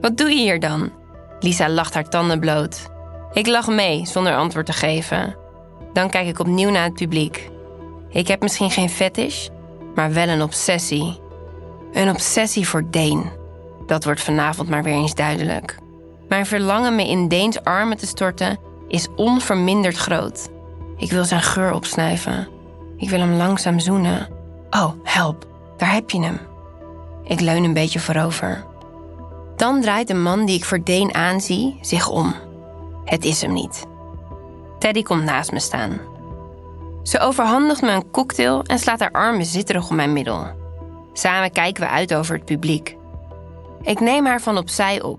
Wat 0.00 0.16
doe 0.16 0.28
je 0.28 0.40
hier 0.40 0.60
dan? 0.60 0.92
Lisa 1.40 1.68
lacht 1.68 1.94
haar 1.94 2.08
tanden 2.08 2.40
bloot. 2.40 2.86
Ik 3.32 3.46
lach 3.46 3.68
mee, 3.68 4.06
zonder 4.06 4.36
antwoord 4.36 4.66
te 4.66 4.72
geven. 4.72 5.36
Dan 5.92 6.10
kijk 6.10 6.28
ik 6.28 6.38
opnieuw 6.38 6.70
naar 6.70 6.84
het 6.84 6.94
publiek. 6.94 7.50
Ik 8.08 8.28
heb 8.28 8.42
misschien 8.42 8.70
geen 8.70 8.90
fetish, 8.90 9.48
maar 9.94 10.12
wel 10.12 10.28
een 10.28 10.42
obsessie. 10.42 11.20
Een 11.92 12.10
obsessie 12.10 12.68
voor 12.68 12.90
Deen. 12.90 13.30
Dat 13.86 14.04
wordt 14.04 14.20
vanavond 14.20 14.68
maar 14.68 14.82
weer 14.82 14.94
eens 14.94 15.14
duidelijk. 15.14 15.78
Mijn 16.28 16.46
verlangen 16.46 16.94
me 16.94 17.08
in 17.08 17.28
Deens 17.28 17.64
armen 17.64 17.96
te 17.96 18.06
storten 18.06 18.58
is 18.88 19.08
onverminderd 19.16 19.96
groot. 19.96 20.48
Ik 20.96 21.10
wil 21.10 21.24
zijn 21.24 21.42
geur 21.42 21.74
opsnuiven. 21.74 22.48
Ik 22.96 23.10
wil 23.10 23.18
hem 23.18 23.32
langzaam 23.32 23.78
zoenen. 23.78 24.28
Oh, 24.70 24.92
help, 25.02 25.46
daar 25.76 25.92
heb 25.92 26.10
je 26.10 26.22
hem. 26.22 26.38
Ik 27.24 27.40
leun 27.40 27.64
een 27.64 27.74
beetje 27.74 28.00
voorover. 28.00 28.64
Dan 29.56 29.80
draait 29.80 30.08
de 30.08 30.14
man 30.14 30.44
die 30.44 30.56
ik 30.56 30.64
voor 30.64 30.84
Deen 30.84 31.14
aanzie 31.14 31.78
zich 31.80 32.08
om. 32.08 32.34
Het 33.04 33.24
is 33.24 33.42
hem 33.42 33.52
niet. 33.52 33.86
Teddy 34.78 35.02
komt 35.02 35.24
naast 35.24 35.52
me 35.52 35.60
staan. 35.60 36.00
Ze 37.02 37.18
overhandigt 37.18 37.82
me 37.82 37.90
een 37.90 38.10
cocktail 38.10 38.62
en 38.62 38.78
slaat 38.78 39.00
haar 39.00 39.12
armen 39.12 39.44
zitterig 39.44 39.90
om 39.90 39.96
mijn 39.96 40.12
middel. 40.12 40.59
Samen 41.12 41.52
kijken 41.52 41.82
we 41.82 41.88
uit 41.88 42.14
over 42.14 42.34
het 42.34 42.44
publiek. 42.44 42.96
Ik 43.82 44.00
neem 44.00 44.26
haar 44.26 44.40
van 44.40 44.58
opzij 44.58 45.02
op. 45.02 45.18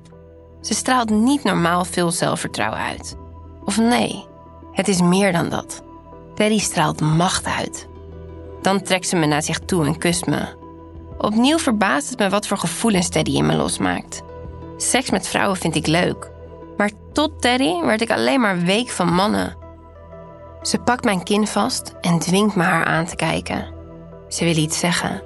Ze 0.61 0.73
straalt 0.73 1.09
niet 1.09 1.43
normaal 1.43 1.85
veel 1.85 2.11
zelfvertrouwen 2.11 2.79
uit. 2.79 3.17
Of 3.65 3.77
nee, 3.77 4.25
het 4.71 4.87
is 4.87 5.01
meer 5.01 5.31
dan 5.31 5.49
dat. 5.49 5.81
Teddy 6.35 6.59
straalt 6.59 7.01
macht 7.01 7.45
uit. 7.45 7.87
Dan 8.61 8.81
trekt 8.81 9.07
ze 9.07 9.15
me 9.15 9.25
naar 9.25 9.43
zich 9.43 9.59
toe 9.59 9.85
en 9.85 9.97
kust 9.97 10.25
me. 10.25 10.59
Opnieuw 11.17 11.57
verbaast 11.57 12.09
het 12.09 12.19
me 12.19 12.29
wat 12.29 12.47
voor 12.47 12.57
gevoelens 12.57 13.09
Teddy 13.09 13.31
in 13.31 13.45
me 13.45 13.55
losmaakt. 13.55 14.21
Seks 14.77 15.09
met 15.09 15.27
vrouwen 15.27 15.57
vind 15.57 15.75
ik 15.75 15.87
leuk. 15.87 16.31
Maar 16.77 16.91
tot 17.11 17.41
Teddy 17.41 17.81
werd 17.81 18.01
ik 18.01 18.11
alleen 18.11 18.41
maar 18.41 18.59
week 18.59 18.89
van 18.89 19.13
mannen. 19.13 19.57
Ze 20.61 20.77
pakt 20.77 21.03
mijn 21.03 21.23
kin 21.23 21.47
vast 21.47 21.93
en 22.01 22.19
dwingt 22.19 22.55
me 22.55 22.63
haar 22.63 22.85
aan 22.85 23.05
te 23.05 23.15
kijken. 23.15 23.73
Ze 24.27 24.45
wil 24.45 24.55
iets 24.55 24.79
zeggen. 24.79 25.21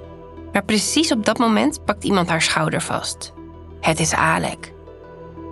Maar 0.56 0.64
precies 0.64 1.12
op 1.12 1.24
dat 1.24 1.38
moment 1.38 1.84
pakt 1.84 2.04
iemand 2.04 2.28
haar 2.28 2.42
schouder 2.42 2.82
vast. 2.82 3.32
Het 3.80 4.00
is 4.00 4.14
Alec. 4.14 4.72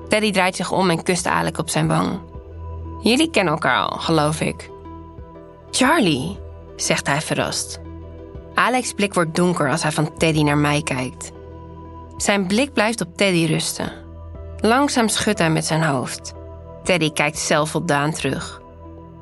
Teddy 0.08 0.30
draait 0.32 0.56
zich 0.56 0.72
om 0.72 0.90
en 0.90 1.02
kust 1.02 1.26
Alec 1.26 1.58
op 1.58 1.68
zijn 1.68 1.88
wang. 1.88 2.20
Jullie 3.00 3.30
kennen 3.30 3.52
elkaar 3.52 3.86
al, 3.86 3.98
geloof 3.98 4.40
ik. 4.40 4.70
Charlie, 5.70 6.38
zegt 6.76 7.06
hij 7.06 7.20
verrast. 7.20 7.80
Alex' 8.54 8.92
blik 8.92 9.14
wordt 9.14 9.34
donker 9.34 9.70
als 9.70 9.82
hij 9.82 9.92
van 9.92 10.16
Teddy 10.16 10.42
naar 10.42 10.58
mij 10.58 10.82
kijkt. 10.82 11.32
Zijn 12.16 12.46
blik 12.46 12.72
blijft 12.72 13.00
op 13.00 13.16
Teddy 13.16 13.44
rusten. 13.44 13.92
Langzaam 14.56 15.08
schudt 15.08 15.38
hij 15.38 15.50
met 15.50 15.64
zijn 15.64 15.82
hoofd. 15.82 16.32
Teddy 16.84 17.10
kijkt 17.12 17.38
zelfvoldaan 17.38 18.12
terug. 18.12 18.60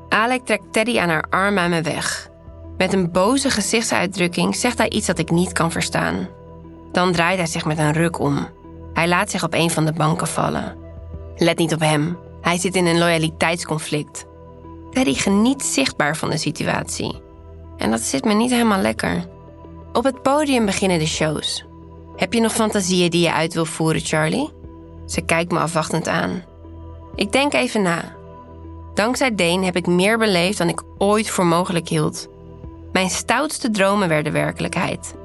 Alec 0.09 0.45
trekt 0.45 0.73
Teddy 0.73 0.99
aan 0.99 1.09
haar 1.09 1.25
arm 1.29 1.57
aan 1.57 1.69
me 1.69 1.81
weg. 1.81 2.31
Met 2.77 2.93
een 2.93 3.11
boze 3.11 3.49
gezichtsuitdrukking 3.49 4.55
zegt 4.55 4.77
hij 4.77 4.89
iets 4.89 5.07
dat 5.07 5.19
ik 5.19 5.31
niet 5.31 5.51
kan 5.51 5.71
verstaan. 5.71 6.27
Dan 6.91 7.11
draait 7.11 7.37
hij 7.37 7.47
zich 7.47 7.65
met 7.65 7.77
een 7.77 7.93
ruk 7.93 8.19
om. 8.19 8.47
Hij 8.93 9.07
laat 9.07 9.31
zich 9.31 9.43
op 9.43 9.53
een 9.53 9.69
van 9.69 9.85
de 9.85 9.93
banken 9.93 10.27
vallen. 10.27 10.75
Let 11.37 11.57
niet 11.57 11.73
op 11.73 11.79
hem. 11.79 12.17
Hij 12.41 12.57
zit 12.57 12.75
in 12.75 12.85
een 12.85 12.97
loyaliteitsconflict. 12.97 14.25
Teddy 14.91 15.13
geniet 15.13 15.63
zichtbaar 15.63 16.17
van 16.17 16.29
de 16.29 16.37
situatie. 16.37 17.21
En 17.77 17.91
dat 17.91 18.01
zit 18.01 18.25
me 18.25 18.33
niet 18.33 18.51
helemaal 18.51 18.81
lekker. 18.81 19.27
Op 19.93 20.03
het 20.03 20.21
podium 20.21 20.65
beginnen 20.65 20.99
de 20.99 21.07
shows. 21.07 21.65
Heb 22.15 22.33
je 22.33 22.41
nog 22.41 22.53
fantasieën 22.53 23.09
die 23.09 23.21
je 23.21 23.33
uit 23.33 23.53
wil 23.53 23.65
voeren, 23.65 24.01
Charlie? 24.01 24.49
Ze 25.05 25.21
kijkt 25.21 25.51
me 25.51 25.59
afwachtend 25.59 26.07
aan. 26.07 26.43
Ik 27.15 27.31
denk 27.31 27.53
even 27.53 27.81
na. 27.81 28.15
Dankzij 28.93 29.35
Deen 29.35 29.63
heb 29.63 29.75
ik 29.75 29.87
meer 29.87 30.17
beleefd 30.17 30.57
dan 30.57 30.69
ik 30.69 30.81
ooit 30.97 31.29
voor 31.29 31.45
mogelijk 31.45 31.87
hield. 31.87 32.27
Mijn 32.93 33.09
stoutste 33.09 33.71
dromen 33.71 34.07
werden 34.07 34.33
werkelijkheid. 34.33 35.15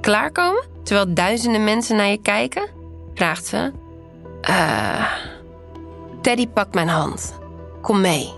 Klaarkomen 0.00 0.64
terwijl 0.82 1.14
duizenden 1.14 1.64
mensen 1.64 1.96
naar 1.96 2.06
je 2.06 2.22
kijken? 2.22 2.68
vraagt 3.14 3.46
ze. 3.46 3.72
Uh... 4.50 5.12
Teddy 6.20 6.48
pakt 6.48 6.74
mijn 6.74 6.88
hand. 6.88 7.38
Kom 7.82 8.00
mee. 8.00 8.32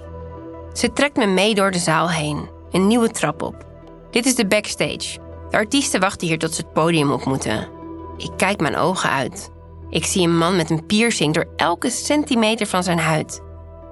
Ze 0.73 0.93
trekt 0.93 1.17
me 1.17 1.27
mee 1.27 1.55
door 1.55 1.71
de 1.71 1.79
zaal 1.79 2.11
heen, 2.11 2.49
een 2.71 2.87
nieuwe 2.87 3.11
trap 3.11 3.43
op. 3.43 3.67
Dit 4.11 4.27
is 4.27 4.35
de 4.35 4.47
backstage. 4.47 5.19
De 5.51 5.57
artiesten 5.57 6.01
wachten 6.01 6.27
hier 6.29 6.39
tot 6.39 6.55
ze 6.55 6.61
het 6.61 6.73
podium 6.73 7.11
op 7.11 7.25
moeten. 7.25 7.69
Ik 8.17 8.31
kijk 8.37 8.61
mijn 8.61 8.77
ogen 8.77 9.11
uit. 9.11 9.51
Ik 9.91 10.05
zie 10.05 10.23
een 10.23 10.37
man 10.37 10.57
met 10.57 10.71
een 10.71 10.87
piercing 10.87 11.35
door 11.35 11.47
elke 11.57 11.91
centimeter 11.91 12.67
van 12.67 12.83
zijn 12.83 12.99
huid. 12.99 13.41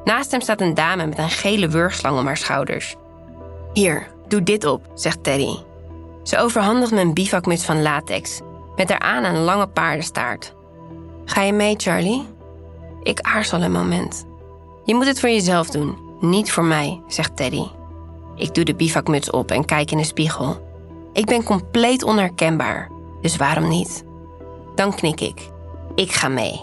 Naast 0.05 0.31
hem 0.31 0.41
staat 0.41 0.61
een 0.61 0.75
dame 0.75 1.07
met 1.07 1.19
een 1.19 1.31
gele 1.31 1.69
wurgslang 1.69 2.19
om 2.19 2.27
haar 2.27 2.37
schouders. 2.37 2.97
Hier, 3.73 4.14
doe 4.29 4.43
dit 4.43 4.65
op, 4.65 4.87
zegt 4.95 5.23
Teddy. 5.23 5.57
Ze 6.23 6.39
overhandigt 6.39 6.93
me 6.93 7.01
een 7.01 7.15
bivakmuts 7.15 7.65
van 7.65 7.83
latex, 7.83 8.41
met 8.77 8.89
daaraan 8.89 9.25
een 9.25 9.43
lange 9.43 9.67
paardenstaart. 9.67 10.55
Ga 11.25 11.43
je 11.43 11.53
mee, 11.53 11.75
Charlie? 11.77 12.27
Ik 13.03 13.21
aarzel 13.21 13.63
een 13.63 13.73
moment. 13.73 14.27
Je 14.85 14.95
moet 14.95 15.07
het 15.07 15.21
voor 15.21 15.29
jezelf 15.29 15.71
doen, 15.71 15.99
niet 16.21 16.53
voor 16.53 16.65
mij, 16.65 17.03
zegt 17.09 17.37
Teddy. 17.37 17.65
Ik 18.37 18.55
doe 18.55 18.65
de 18.65 18.75
bivakmuts 18.75 19.31
op 19.31 19.51
en 19.51 19.65
kijk 19.65 19.91
in 19.91 19.97
de 19.97 20.05
spiegel. 20.05 20.73
Ik 21.13 21.27
ben 21.27 21.43
compleet 21.43 22.03
onherkenbaar, 22.03 22.91
dus 23.21 23.37
waarom 23.37 23.69
niet? 23.69 24.05
Dan 24.75 24.95
knik 24.95 25.21
ik. 25.21 25.51
Ik 25.95 26.13
ga 26.13 26.29
mee. 26.29 26.61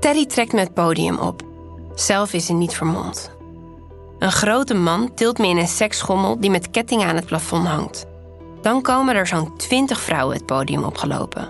Teddy 0.00 0.26
trekt 0.26 0.52
me 0.52 0.60
het 0.60 0.74
podium 0.74 1.18
op. 1.18 1.42
Zelf 1.94 2.32
is 2.32 2.48
hij 2.48 2.56
niet 2.56 2.74
vermomd. 2.74 3.33
Een 4.18 4.32
grote 4.32 4.74
man 4.74 5.14
tilt 5.14 5.38
me 5.38 5.46
in 5.46 5.56
een 5.56 5.68
seksschommel 5.68 6.40
die 6.40 6.50
met 6.50 6.70
kettingen 6.70 7.08
aan 7.08 7.16
het 7.16 7.26
plafond 7.26 7.66
hangt. 7.66 8.06
Dan 8.62 8.82
komen 8.82 9.14
er 9.14 9.26
zo'n 9.26 9.56
twintig 9.56 10.00
vrouwen 10.00 10.36
het 10.36 10.46
podium 10.46 10.84
opgelopen. 10.84 11.48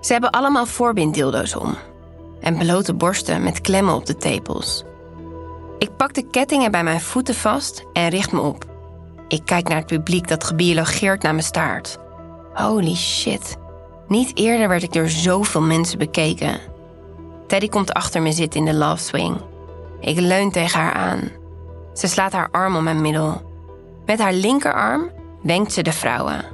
Ze 0.00 0.12
hebben 0.12 0.30
allemaal 0.30 0.66
voorbinddildo's 0.66 1.56
om. 1.56 1.74
En 2.40 2.58
blote 2.58 2.94
borsten 2.94 3.42
met 3.42 3.60
klemmen 3.60 3.94
op 3.94 4.06
de 4.06 4.16
tepels. 4.16 4.84
Ik 5.78 5.96
pak 5.96 6.14
de 6.14 6.26
kettingen 6.30 6.70
bij 6.70 6.84
mijn 6.84 7.00
voeten 7.00 7.34
vast 7.34 7.84
en 7.92 8.08
richt 8.08 8.32
me 8.32 8.40
op. 8.40 8.64
Ik 9.28 9.42
kijk 9.44 9.68
naar 9.68 9.78
het 9.78 9.86
publiek 9.86 10.28
dat 10.28 10.44
gebiologeerd 10.44 11.22
naar 11.22 11.34
me 11.34 11.42
staart. 11.42 11.98
Holy 12.52 12.94
shit. 12.94 13.56
Niet 14.08 14.36
eerder 14.38 14.68
werd 14.68 14.82
ik 14.82 14.92
door 14.92 15.08
zoveel 15.08 15.60
mensen 15.60 15.98
bekeken. 15.98 16.60
Teddy 17.46 17.68
komt 17.68 17.92
achter 17.92 18.22
me 18.22 18.32
zitten 18.32 18.60
in 18.60 18.66
de 18.66 18.74
love 18.74 19.02
swing. 19.02 19.36
Ik 20.00 20.20
leun 20.20 20.50
tegen 20.50 20.80
haar 20.80 20.92
aan. 20.92 21.41
Ze 21.92 22.06
slaat 22.06 22.32
haar 22.32 22.48
arm 22.50 22.76
om 22.76 22.84
mijn 22.84 23.00
middel. 23.00 23.42
Met 24.06 24.18
haar 24.18 24.32
linkerarm 24.32 25.10
wenkt 25.42 25.72
ze 25.72 25.82
de 25.82 25.92
vrouwen. 25.92 26.44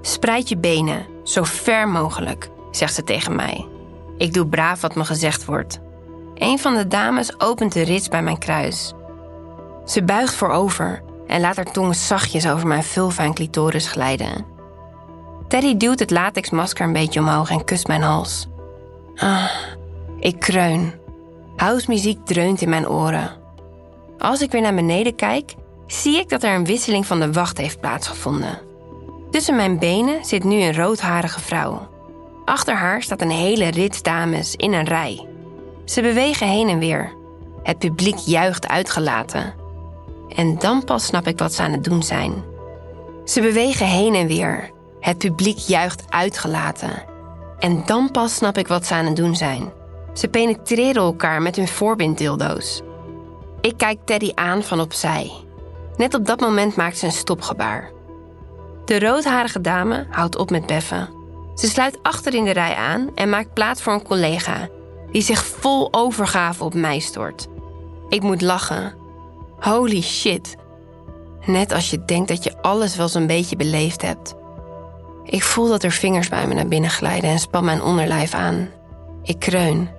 Spreid 0.00 0.48
je 0.48 0.56
benen, 0.56 1.06
zo 1.22 1.42
ver 1.42 1.88
mogelijk, 1.88 2.50
zegt 2.70 2.94
ze 2.94 3.04
tegen 3.04 3.36
mij. 3.36 3.68
Ik 4.16 4.32
doe 4.32 4.46
braaf 4.46 4.80
wat 4.80 4.94
me 4.94 5.04
gezegd 5.04 5.44
wordt. 5.44 5.80
Een 6.34 6.58
van 6.58 6.74
de 6.74 6.86
dames 6.86 7.40
opent 7.40 7.72
de 7.72 7.82
rits 7.82 8.08
bij 8.08 8.22
mijn 8.22 8.38
kruis. 8.38 8.92
Ze 9.84 10.04
buigt 10.04 10.34
voorover 10.34 11.02
en 11.26 11.40
laat 11.40 11.56
haar 11.56 11.72
tong 11.72 11.94
zachtjes 11.94 12.48
over 12.48 12.66
mijn 12.66 12.82
vulva 12.82 13.24
en 13.24 13.34
clitoris 13.34 13.88
glijden. 13.88 14.44
Teddy 15.48 15.76
duwt 15.76 15.98
het 15.98 16.10
latexmasker 16.10 16.86
een 16.86 16.92
beetje 16.92 17.20
omhoog 17.20 17.50
en 17.50 17.64
kust 17.64 17.86
mijn 17.86 18.02
hals. 18.02 18.46
Ah, 19.16 19.50
ik 20.18 20.38
kreun. 20.38 20.92
Housemuziek 21.56 22.26
dreunt 22.26 22.60
in 22.60 22.68
mijn 22.68 22.88
oren. 22.88 23.41
Als 24.22 24.40
ik 24.40 24.50
weer 24.50 24.60
naar 24.60 24.74
beneden 24.74 25.14
kijk, 25.14 25.54
zie 25.86 26.18
ik 26.18 26.28
dat 26.28 26.42
er 26.42 26.54
een 26.54 26.64
wisseling 26.64 27.06
van 27.06 27.20
de 27.20 27.32
wacht 27.32 27.58
heeft 27.58 27.80
plaatsgevonden. 27.80 28.58
Tussen 29.30 29.56
mijn 29.56 29.78
benen 29.78 30.24
zit 30.24 30.44
nu 30.44 30.62
een 30.62 30.74
roodharige 30.74 31.40
vrouw. 31.40 31.88
Achter 32.44 32.74
haar 32.74 33.02
staat 33.02 33.20
een 33.20 33.30
hele 33.30 33.68
rits 33.68 34.02
dames 34.02 34.56
in 34.56 34.72
een 34.72 34.84
rij. 34.84 35.26
Ze 35.84 36.02
bewegen 36.02 36.48
heen 36.48 36.68
en 36.68 36.78
weer. 36.78 37.12
Het 37.62 37.78
publiek 37.78 38.16
juicht 38.16 38.68
uitgelaten. 38.68 39.54
En 40.28 40.58
dan 40.58 40.84
pas 40.84 41.04
snap 41.04 41.26
ik 41.26 41.38
wat 41.38 41.52
ze 41.52 41.62
aan 41.62 41.72
het 41.72 41.84
doen 41.84 42.02
zijn. 42.02 42.44
Ze 43.24 43.40
bewegen 43.40 43.86
heen 43.86 44.14
en 44.14 44.26
weer. 44.26 44.70
Het 45.00 45.18
publiek 45.18 45.58
juicht 45.58 46.02
uitgelaten. 46.08 47.04
En 47.58 47.82
dan 47.86 48.10
pas 48.10 48.34
snap 48.34 48.58
ik 48.58 48.68
wat 48.68 48.86
ze 48.86 48.94
aan 48.94 49.06
het 49.06 49.16
doen 49.16 49.36
zijn. 49.36 49.72
Ze 50.12 50.28
penetreren 50.28 51.02
elkaar 51.02 51.42
met 51.42 51.56
hun 51.56 51.68
voorbinddildo's. 51.68 52.82
Ik 53.62 53.76
kijk 53.76 53.98
Teddy 54.04 54.32
aan 54.34 54.62
van 54.62 54.80
opzij. 54.80 55.30
Net 55.96 56.14
op 56.14 56.26
dat 56.26 56.40
moment 56.40 56.76
maakt 56.76 56.98
ze 56.98 57.06
een 57.06 57.12
stopgebaar. 57.12 57.90
De 58.84 58.98
roodharige 58.98 59.60
dame 59.60 60.06
houdt 60.10 60.36
op 60.36 60.50
met 60.50 60.66
beffen. 60.66 61.08
Ze 61.54 61.66
sluit 61.66 61.98
achter 62.02 62.34
in 62.34 62.44
de 62.44 62.50
rij 62.50 62.74
aan 62.74 63.10
en 63.14 63.28
maakt 63.28 63.54
plaats 63.54 63.82
voor 63.82 63.92
een 63.92 64.02
collega 64.02 64.68
die 65.10 65.22
zich 65.22 65.44
vol 65.44 65.88
overgave 65.90 66.64
op 66.64 66.74
mij 66.74 66.98
stort. 66.98 67.48
Ik 68.08 68.22
moet 68.22 68.40
lachen. 68.40 68.94
Holy 69.58 70.02
shit. 70.02 70.56
Net 71.46 71.72
als 71.72 71.90
je 71.90 72.04
denkt 72.04 72.28
dat 72.28 72.44
je 72.44 72.62
alles 72.62 72.96
wel 72.96 73.08
zo'n 73.08 73.26
beetje 73.26 73.56
beleefd 73.56 74.02
hebt. 74.02 74.34
Ik 75.24 75.42
voel 75.42 75.68
dat 75.68 75.82
er 75.82 75.90
vingers 75.90 76.28
bij 76.28 76.46
me 76.46 76.54
naar 76.54 76.68
binnen 76.68 76.90
glijden 76.90 77.30
en 77.30 77.38
span 77.38 77.64
mijn 77.64 77.82
onderlijf 77.82 78.34
aan. 78.34 78.68
Ik 79.22 79.38
kreun, 79.38 79.90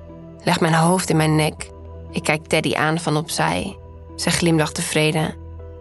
leg 0.43 0.60
mijn 0.60 0.74
hoofd 0.74 1.10
in 1.10 1.17
mijn 1.17 1.36
nek. 1.36 1.72
Ik 2.13 2.24
kijk 2.24 2.48
Teddy 2.48 2.75
aan 2.75 3.00
van 3.00 3.17
opzij. 3.17 3.77
Ze 4.15 4.29
glimlacht 4.29 4.75
tevreden. 4.75 5.36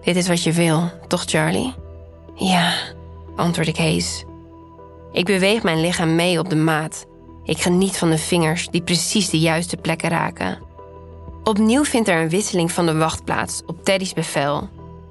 Dit 0.05 0.17
is 0.17 0.29
wat 0.29 0.43
je 0.43 0.53
wil, 0.53 0.91
toch 1.09 1.23
Charlie? 1.27 1.75
Ja, 2.35 2.75
antwoord 3.37 3.69
ik 3.69 3.77
hees. 3.77 4.25
Ik 5.13 5.25
beweeg 5.25 5.63
mijn 5.63 5.81
lichaam 5.81 6.15
mee 6.15 6.39
op 6.39 6.49
de 6.51 6.57
maat. 6.57 7.07
Ik 7.45 7.61
geniet 7.61 7.97
van 7.97 8.11
de 8.11 8.19
vingers 8.19 8.69
die 8.69 8.83
precies 8.83 9.31
de 9.31 9.39
juiste 9.39 9.77
plekken 9.77 10.09
raken. 10.09 10.59
Opnieuw 11.45 11.85
vindt 11.85 12.09
er 12.09 12.23
een 12.23 12.29
wisseling 12.29 12.73
van 12.73 12.87
de 12.87 12.95
wacht 12.95 13.25
plaats 13.25 13.63
op 13.67 13.85
Teddy's 13.85 14.13
bevel. 14.13 14.69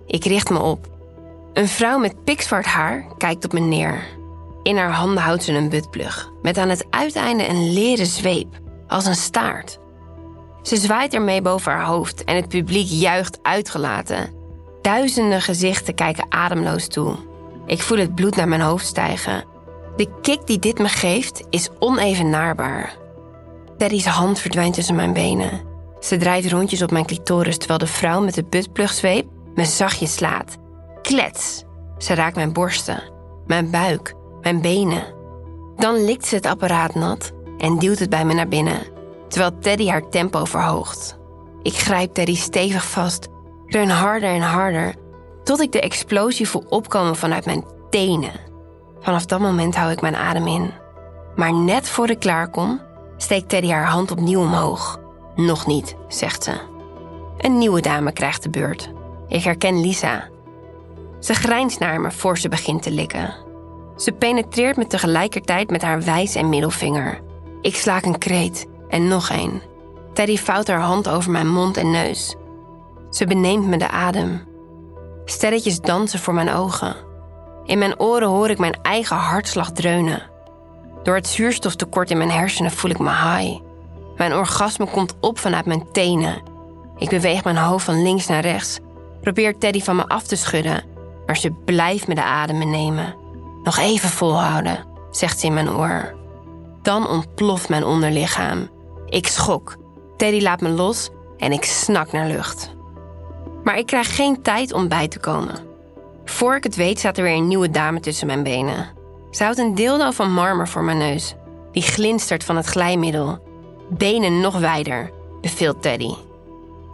Ik 0.07 0.25
richt 0.25 0.49
me 0.49 0.59
op. 0.59 0.87
Een 1.53 1.67
vrouw 1.67 1.97
met 1.99 2.23
pikzwart 2.23 2.65
haar 2.65 3.05
kijkt 3.17 3.45
op 3.45 3.53
me 3.53 3.59
neer. 3.59 4.03
In 4.63 4.77
haar 4.77 4.91
handen 4.91 5.23
houdt 5.23 5.43
ze 5.43 5.53
een 5.53 5.69
buttplug, 5.69 6.31
met 6.41 6.57
aan 6.57 6.69
het 6.69 6.85
uiteinde 6.89 7.47
een 7.47 7.73
leren 7.73 8.05
zweep, 8.05 8.59
als 8.87 9.05
een 9.05 9.15
staart. 9.15 9.79
Ze 10.61 10.75
zwaait 10.75 11.13
ermee 11.13 11.41
boven 11.41 11.71
haar 11.71 11.85
hoofd 11.85 12.23
en 12.23 12.35
het 12.35 12.47
publiek 12.47 12.87
juicht 12.89 13.39
uitgelaten. 13.41 14.33
Duizenden 14.81 15.41
gezichten 15.41 15.95
kijken 15.95 16.25
ademloos 16.29 16.87
toe. 16.87 17.15
Ik 17.65 17.81
voel 17.81 17.97
het 17.97 18.15
bloed 18.15 18.35
naar 18.35 18.47
mijn 18.47 18.61
hoofd 18.61 18.85
stijgen. 18.85 19.43
De 19.95 20.07
kick 20.21 20.47
die 20.47 20.59
dit 20.59 20.79
me 20.79 20.87
geeft 20.87 21.43
is 21.49 21.69
onevenaarbaar. 21.79 22.97
Teddy's 23.77 24.05
hand 24.05 24.39
verdwijnt 24.39 24.73
tussen 24.73 24.95
mijn 24.95 25.13
benen. 25.13 25.61
Ze 25.99 26.17
draait 26.17 26.51
rondjes 26.51 26.81
op 26.81 26.91
mijn 26.91 27.05
clitoris 27.05 27.57
terwijl 27.57 27.79
de 27.79 27.87
vrouw 27.87 28.21
met 28.21 28.33
de 28.33 28.43
buttplugzweep 28.43 29.27
me 29.55 29.65
zachtjes 29.65 30.13
slaat. 30.13 30.57
Klets! 31.01 31.63
Ze 31.97 32.13
raakt 32.13 32.35
mijn 32.35 32.53
borsten, 32.53 33.03
mijn 33.45 33.69
buik, 33.69 34.13
mijn 34.41 34.61
benen. 34.61 35.03
Dan 35.75 36.05
likt 36.05 36.25
ze 36.25 36.35
het 36.35 36.45
apparaat 36.45 36.95
nat 36.95 37.31
en 37.57 37.79
duwt 37.79 37.99
het 37.99 38.09
bij 38.09 38.25
me 38.25 38.33
naar 38.33 38.47
binnen, 38.47 38.81
terwijl 39.31 39.59
Teddy 39.59 39.87
haar 39.87 40.09
tempo 40.09 40.45
verhoogt. 40.45 41.17
Ik 41.61 41.73
grijp 41.73 42.13
Teddy 42.13 42.35
stevig 42.35 42.85
vast, 42.85 43.27
kreun 43.65 43.89
harder 43.89 44.29
en 44.29 44.41
harder, 44.41 44.95
tot 45.43 45.61
ik 45.61 45.71
de 45.71 45.81
explosie 45.81 46.49
voel 46.49 46.65
opkomen 46.69 47.15
vanuit 47.15 47.45
mijn 47.45 47.63
tenen. 47.89 48.31
Vanaf 48.99 49.25
dat 49.25 49.39
moment 49.39 49.75
hou 49.75 49.91
ik 49.91 50.01
mijn 50.01 50.15
adem 50.15 50.47
in. 50.47 50.71
Maar 51.35 51.53
net 51.53 51.89
voor 51.89 52.09
ik 52.09 52.19
klaar 52.19 52.49
kom, 52.49 52.81
steekt 53.17 53.49
Teddy 53.49 53.69
haar 53.69 53.87
hand 53.87 54.11
opnieuw 54.11 54.41
omhoog. 54.41 54.99
Nog 55.35 55.67
niet, 55.67 55.95
zegt 56.07 56.43
ze. 56.43 56.51
Een 57.37 57.57
nieuwe 57.57 57.81
dame 57.81 58.11
krijgt 58.11 58.43
de 58.43 58.49
beurt. 58.49 58.91
Ik 59.27 59.43
herken 59.43 59.81
Lisa. 59.81 60.29
Ze 61.19 61.33
grijnst 61.33 61.79
naar 61.79 62.01
me 62.01 62.11
voor 62.11 62.37
ze 62.37 62.49
begint 62.49 62.83
te 62.83 62.91
likken. 62.91 63.35
Ze 63.95 64.11
penetreert 64.11 64.77
me 64.77 64.87
tegelijkertijd 64.87 65.69
met 65.69 65.81
haar 65.81 66.03
wijs- 66.03 66.35
en 66.35 66.49
middelvinger. 66.49 67.19
Ik 67.61 67.75
slaak 67.75 68.05
een 68.05 68.17
kreet 68.17 68.67
en 68.91 69.07
nog 69.07 69.29
een. 69.29 69.61
Teddy 70.13 70.37
vouwt 70.37 70.67
haar 70.67 70.79
hand 70.79 71.09
over 71.09 71.31
mijn 71.31 71.47
mond 71.47 71.77
en 71.77 71.91
neus. 71.91 72.35
Ze 73.09 73.25
beneemt 73.25 73.67
me 73.67 73.77
de 73.77 73.89
adem. 73.89 74.41
Sterretjes 75.25 75.79
dansen 75.79 76.19
voor 76.19 76.33
mijn 76.33 76.51
ogen. 76.51 76.95
In 77.65 77.77
mijn 77.77 77.99
oren 77.99 78.27
hoor 78.27 78.49
ik 78.49 78.57
mijn 78.57 78.79
eigen 78.81 79.15
hartslag 79.15 79.71
dreunen. 79.71 80.29
Door 81.03 81.15
het 81.15 81.27
zuurstoftekort 81.27 82.09
in 82.11 82.17
mijn 82.17 82.31
hersenen 82.31 82.71
voel 82.71 82.91
ik 82.91 82.99
me 82.99 83.09
high. 83.09 83.61
Mijn 84.17 84.33
orgasme 84.33 84.87
komt 84.87 85.15
op 85.21 85.39
vanuit 85.39 85.65
mijn 85.65 85.91
tenen. 85.91 86.41
Ik 86.97 87.09
beweeg 87.09 87.43
mijn 87.43 87.57
hoofd 87.57 87.85
van 87.85 88.01
links 88.01 88.27
naar 88.27 88.41
rechts. 88.41 88.79
Probeer 89.21 89.57
Teddy 89.57 89.81
van 89.81 89.95
me 89.95 90.07
af 90.07 90.23
te 90.23 90.35
schudden, 90.35 90.83
maar 91.25 91.37
ze 91.37 91.51
blijft 91.51 92.07
me 92.07 92.15
de 92.15 92.23
adem 92.23 92.69
nemen. 92.69 93.15
Nog 93.63 93.77
even 93.77 94.09
volhouden, 94.09 94.85
zegt 95.11 95.39
ze 95.39 95.45
in 95.45 95.53
mijn 95.53 95.69
oor. 95.69 96.15
Dan 96.81 97.07
ontploft 97.07 97.69
mijn 97.69 97.85
onderlichaam. 97.85 98.69
Ik 99.11 99.27
schok. 99.27 99.77
Teddy 100.17 100.41
laat 100.41 100.61
me 100.61 100.69
los 100.69 101.09
en 101.37 101.51
ik 101.51 101.63
snak 101.63 102.11
naar 102.11 102.27
lucht. 102.27 102.75
Maar 103.63 103.77
ik 103.77 103.85
krijg 103.85 104.15
geen 104.15 104.41
tijd 104.41 104.73
om 104.73 104.87
bij 104.87 105.07
te 105.07 105.19
komen. 105.19 105.55
Voor 106.25 106.55
ik 106.55 106.63
het 106.63 106.75
weet 106.75 106.99
staat 106.99 107.17
er 107.17 107.23
weer 107.23 107.35
een 107.35 107.47
nieuwe 107.47 107.69
dame 107.69 107.99
tussen 107.99 108.27
mijn 108.27 108.43
benen. 108.43 108.89
Ze 109.31 109.43
houdt 109.43 109.57
een 109.57 109.75
dildo 109.75 110.11
van 110.11 110.33
marmer 110.33 110.67
voor 110.67 110.83
mijn 110.83 110.97
neus. 110.97 111.35
Die 111.71 111.81
glinstert 111.81 112.43
van 112.43 112.55
het 112.55 112.65
glijmiddel. 112.65 113.39
Benen 113.89 114.39
nog 114.39 114.59
wijder, 114.59 115.11
beveelt 115.41 115.81
Teddy. 115.81 116.13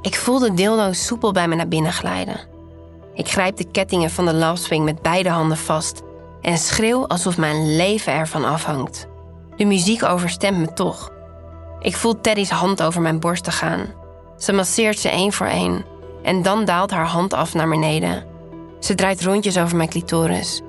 Ik 0.01 0.15
voel 0.15 0.39
de 0.39 0.53
dildo 0.53 0.93
soepel 0.93 1.31
bij 1.31 1.47
me 1.47 1.55
naar 1.55 1.67
binnen 1.67 1.93
glijden. 1.93 2.39
Ik 3.13 3.29
grijp 3.29 3.57
de 3.57 3.71
kettingen 3.71 4.09
van 4.09 4.25
de 4.25 4.33
love 4.33 4.61
swing 4.61 4.85
met 4.85 5.01
beide 5.01 5.29
handen 5.29 5.57
vast 5.57 6.01
en 6.41 6.57
schreeuw 6.57 7.07
alsof 7.07 7.37
mijn 7.37 7.75
leven 7.75 8.13
ervan 8.13 8.45
afhangt. 8.45 9.07
De 9.55 9.65
muziek 9.65 10.03
overstemt 10.03 10.57
me 10.57 10.73
toch. 10.73 11.15
Ik 11.79 11.95
voel 11.95 12.21
Teddy's 12.21 12.49
hand 12.49 12.83
over 12.83 13.01
mijn 13.01 13.19
borsten 13.19 13.53
gaan. 13.53 13.85
Ze 14.37 14.53
masseert 14.53 14.99
ze 14.99 15.09
één 15.09 15.33
voor 15.33 15.47
één 15.47 15.85
en 16.23 16.41
dan 16.41 16.65
daalt 16.65 16.91
haar 16.91 17.05
hand 17.05 17.33
af 17.33 17.53
naar 17.53 17.69
beneden. 17.69 18.25
Ze 18.79 18.95
draait 18.95 19.23
rondjes 19.23 19.57
over 19.57 19.77
mijn 19.77 19.89
clitoris. 19.89 20.61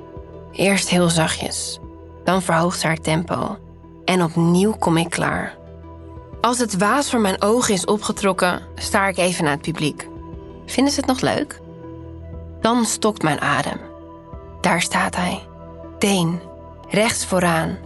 Eerst 0.52 0.88
heel 0.88 1.08
zachtjes, 1.08 1.78
dan 2.24 2.42
verhoogt 2.42 2.80
ze 2.80 2.86
haar 2.86 3.00
tempo. 3.00 3.56
En 4.04 4.22
opnieuw 4.22 4.72
kom 4.72 4.96
ik 4.96 5.10
klaar. 5.10 5.56
Als 6.40 6.58
het 6.58 6.76
waas 6.76 7.10
voor 7.10 7.20
mijn 7.20 7.42
ogen 7.42 7.74
is 7.74 7.84
opgetrokken, 7.84 8.60
staar 8.74 9.08
ik 9.08 9.16
even 9.16 9.44
naar 9.44 9.52
het 9.52 9.62
publiek. 9.62 10.08
Vinden 10.66 10.92
ze 10.92 11.00
het 11.00 11.08
nog 11.08 11.20
leuk? 11.20 11.60
Dan 12.60 12.84
stokt 12.84 13.22
mijn 13.22 13.40
adem. 13.40 13.80
Daar 14.60 14.80
staat 14.80 15.16
hij. 15.16 15.46
Deen, 15.98 16.40
rechts 16.88 17.26
vooraan. 17.26 17.78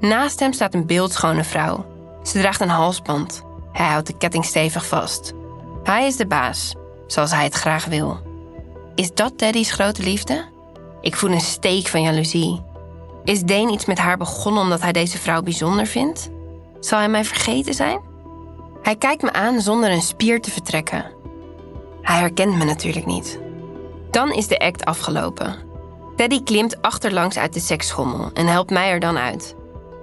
Naast 0.00 0.40
hem 0.40 0.52
staat 0.52 0.74
een 0.74 0.86
beeldschone 0.86 1.44
vrouw. 1.44 1.84
Ze 2.22 2.38
draagt 2.38 2.60
een 2.60 2.68
halsband. 2.68 3.44
Hij 3.72 3.86
houdt 3.86 4.06
de 4.06 4.16
ketting 4.16 4.44
stevig 4.44 4.86
vast. 4.86 5.32
Hij 5.82 6.06
is 6.06 6.16
de 6.16 6.26
baas, 6.26 6.74
zoals 7.06 7.30
hij 7.30 7.44
het 7.44 7.54
graag 7.54 7.84
wil. 7.84 8.20
Is 8.94 9.14
dat 9.14 9.38
Teddy's 9.38 9.72
grote 9.72 10.02
liefde? 10.02 10.44
Ik 11.00 11.16
voel 11.16 11.30
een 11.30 11.40
steek 11.40 11.86
van 11.86 12.02
jaloezie. 12.02 12.62
Is 13.24 13.42
Deen 13.42 13.70
iets 13.70 13.84
met 13.84 13.98
haar 13.98 14.16
begonnen 14.16 14.62
omdat 14.62 14.80
hij 14.80 14.92
deze 14.92 15.18
vrouw 15.18 15.42
bijzonder 15.42 15.86
vindt? 15.86 16.30
Zal 16.80 16.98
hij 16.98 17.08
mij 17.08 17.24
vergeten 17.24 17.74
zijn? 17.74 18.00
Hij 18.82 18.96
kijkt 18.96 19.22
me 19.22 19.32
aan 19.32 19.60
zonder 19.60 19.90
een 19.90 20.02
spier 20.02 20.40
te 20.40 20.50
vertrekken. 20.50 21.12
Hij 22.02 22.18
herkent 22.18 22.56
me 22.56 22.64
natuurlijk 22.64 23.06
niet. 23.06 23.40
Dan 24.10 24.32
is 24.32 24.46
de 24.46 24.58
act 24.58 24.84
afgelopen. 24.84 25.56
Teddy 26.16 26.42
klimt 26.42 26.82
achterlangs 26.82 27.38
uit 27.38 27.52
de 27.52 27.60
seksschommel 27.60 28.30
en 28.34 28.46
helpt 28.46 28.70
mij 28.70 28.90
er 28.90 29.00
dan 29.00 29.18
uit. 29.18 29.56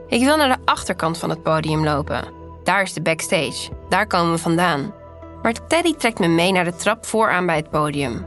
Ik 0.07 0.23
wil 0.23 0.37
naar 0.37 0.57
de 0.57 0.65
achterkant 0.65 1.17
van 1.17 1.29
het 1.29 1.43
podium 1.43 1.83
lopen. 1.83 2.23
Daar 2.63 2.81
is 2.81 2.93
de 2.93 3.01
backstage. 3.01 3.69
Daar 3.89 4.07
komen 4.07 4.31
we 4.31 4.37
vandaan. 4.37 4.93
Maar 5.41 5.67
Teddy 5.67 5.93
trekt 5.93 6.19
me 6.19 6.27
mee 6.27 6.51
naar 6.51 6.63
de 6.63 6.75
trap 6.75 7.05
vooraan 7.05 7.45
bij 7.45 7.55
het 7.55 7.69
podium. 7.69 8.25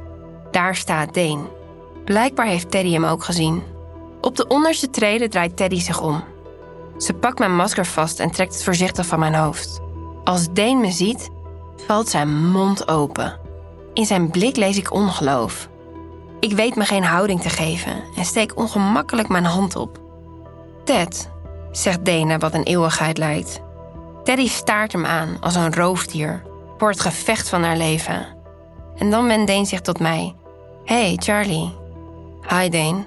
Daar 0.50 0.76
staat 0.76 1.14
Deen. 1.14 1.48
Blijkbaar 2.04 2.46
heeft 2.46 2.70
Teddy 2.70 2.92
hem 2.92 3.04
ook 3.04 3.24
gezien. 3.24 3.62
Op 4.20 4.36
de 4.36 4.46
onderste 4.46 4.90
trede 4.90 5.28
draait 5.28 5.56
Teddy 5.56 5.80
zich 5.80 6.00
om. 6.00 6.24
Ze 6.98 7.14
pakt 7.14 7.38
mijn 7.38 7.56
masker 7.56 7.86
vast 7.86 8.20
en 8.20 8.30
trekt 8.30 8.54
het 8.54 8.64
voorzichtig 8.64 9.06
van 9.06 9.18
mijn 9.18 9.34
hoofd. 9.34 9.80
Als 10.24 10.52
Deen 10.52 10.80
me 10.80 10.90
ziet, 10.90 11.30
valt 11.86 12.08
zijn 12.08 12.50
mond 12.50 12.88
open. 12.88 13.38
In 13.94 14.06
zijn 14.06 14.30
blik 14.30 14.56
lees 14.56 14.78
ik 14.78 14.92
ongeloof. 14.92 15.68
Ik 16.40 16.52
weet 16.52 16.76
me 16.76 16.84
geen 16.84 17.04
houding 17.04 17.40
te 17.40 17.48
geven 17.48 18.02
en 18.16 18.24
steek 18.24 18.56
ongemakkelijk 18.56 19.28
mijn 19.28 19.44
hand 19.44 19.76
op. 19.76 19.98
Ted, 20.84 21.30
zegt 21.72 22.04
Dana 22.04 22.38
wat 22.38 22.54
een 22.54 22.62
eeuwigheid 22.62 23.18
lijkt. 23.18 23.60
Teddy 24.24 24.48
staart 24.48 24.92
hem 24.92 25.06
aan 25.06 25.36
als 25.40 25.54
een 25.54 25.74
roofdier 25.74 26.42
voor 26.78 26.90
het 26.90 27.00
gevecht 27.00 27.48
van 27.48 27.62
haar 27.62 27.76
leven. 27.76 28.26
En 28.96 29.10
dan 29.10 29.26
wendt 29.26 29.46
Dane 29.46 29.64
zich 29.64 29.80
tot 29.80 30.00
mij. 30.00 30.34
Hey, 30.84 31.16
Charlie. 31.16 31.74
Hi, 32.48 32.68
Dane. 32.68 33.04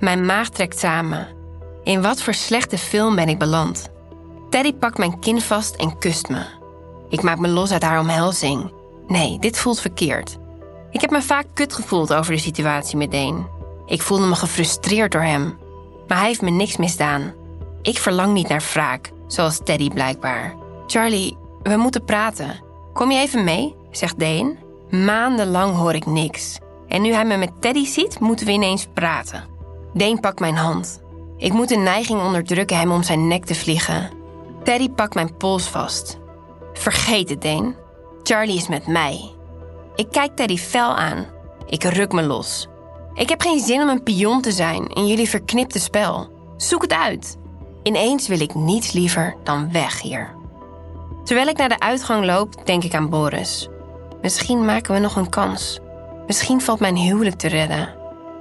Mijn 0.00 0.26
maag 0.26 0.48
trekt 0.48 0.78
samen. 0.78 1.28
In 1.82 2.02
wat 2.02 2.22
voor 2.22 2.34
slechte 2.34 2.78
film 2.78 3.14
ben 3.14 3.28
ik 3.28 3.38
beland? 3.38 3.90
Teddy 4.50 4.72
pakt 4.72 4.98
mijn 4.98 5.18
kin 5.18 5.40
vast 5.40 5.74
en 5.74 5.98
kust 5.98 6.28
me. 6.28 6.44
Ik 7.08 7.22
maak 7.22 7.38
me 7.38 7.48
los 7.48 7.72
uit 7.72 7.82
haar 7.82 8.00
omhelzing. 8.00 8.72
Nee, 9.06 9.38
dit 9.38 9.58
voelt 9.58 9.80
verkeerd. 9.80 10.36
Ik 10.90 11.00
heb 11.00 11.10
me 11.10 11.22
vaak 11.22 11.46
kut 11.54 11.74
gevoeld 11.74 12.14
over 12.14 12.32
de 12.32 12.38
situatie 12.38 12.96
met 12.96 13.10
Deen. 13.10 13.46
Ik 13.86 14.02
voelde 14.02 14.26
me 14.26 14.34
gefrustreerd 14.34 15.12
door 15.12 15.22
hem. 15.22 15.58
Maar 16.08 16.18
hij 16.18 16.26
heeft 16.26 16.42
me 16.42 16.50
niks 16.50 16.76
misdaan. 16.76 17.32
Ik 17.86 17.98
verlang 17.98 18.32
niet 18.32 18.48
naar 18.48 18.70
wraak, 18.72 19.12
zoals 19.26 19.60
Teddy 19.64 19.88
blijkbaar. 19.88 20.54
Charlie, 20.86 21.36
we 21.62 21.76
moeten 21.76 22.04
praten. 22.04 22.60
Kom 22.92 23.10
je 23.10 23.18
even 23.18 23.44
mee? 23.44 23.74
zegt 23.90 24.18
Deen. 24.18 24.58
Maandenlang 24.90 25.76
hoor 25.76 25.94
ik 25.94 26.06
niks. 26.06 26.58
En 26.88 27.02
nu 27.02 27.12
hij 27.12 27.24
me 27.24 27.36
met 27.36 27.60
Teddy 27.60 27.84
ziet, 27.84 28.20
moeten 28.20 28.46
we 28.46 28.52
ineens 28.52 28.86
praten. 28.94 29.44
Deen 29.92 30.20
pakt 30.20 30.40
mijn 30.40 30.56
hand. 30.56 31.02
Ik 31.36 31.52
moet 31.52 31.70
een 31.70 31.82
neiging 31.82 32.22
onderdrukken 32.22 32.78
hem 32.78 32.92
om 32.92 33.02
zijn 33.02 33.28
nek 33.28 33.44
te 33.44 33.54
vliegen. 33.54 34.10
Teddy 34.62 34.88
pakt 34.88 35.14
mijn 35.14 35.36
pols 35.36 35.68
vast. 35.68 36.18
Vergeet 36.72 37.28
het, 37.28 37.42
Deen. 37.42 37.74
Charlie 38.22 38.56
is 38.56 38.68
met 38.68 38.86
mij. 38.86 39.34
Ik 39.94 40.10
kijk 40.10 40.36
Teddy 40.36 40.56
fel 40.56 40.96
aan. 40.96 41.26
Ik 41.66 41.84
ruk 41.84 42.12
me 42.12 42.22
los. 42.22 42.68
Ik 43.14 43.28
heb 43.28 43.40
geen 43.40 43.60
zin 43.60 43.82
om 43.82 43.88
een 43.88 44.02
pion 44.02 44.40
te 44.40 44.52
zijn 44.52 44.86
in 44.86 45.06
jullie 45.06 45.28
verknipte 45.28 45.78
spel. 45.78 46.30
Zoek 46.56 46.82
het 46.82 46.92
uit. 46.92 47.36
Ineens 47.86 48.28
wil 48.28 48.40
ik 48.40 48.54
niets 48.54 48.92
liever 48.92 49.36
dan 49.42 49.72
weg 49.72 50.00
hier. 50.00 50.34
Terwijl 51.24 51.48
ik 51.48 51.56
naar 51.56 51.68
de 51.68 51.78
uitgang 51.78 52.24
loop, 52.24 52.66
denk 52.66 52.84
ik 52.84 52.94
aan 52.94 53.10
Boris. 53.10 53.68
Misschien 54.22 54.64
maken 54.64 54.94
we 54.94 55.00
nog 55.00 55.16
een 55.16 55.28
kans. 55.28 55.78
Misschien 56.26 56.60
valt 56.60 56.80
mijn 56.80 56.96
huwelijk 56.96 57.36
te 57.36 57.48
redden. 57.48 57.94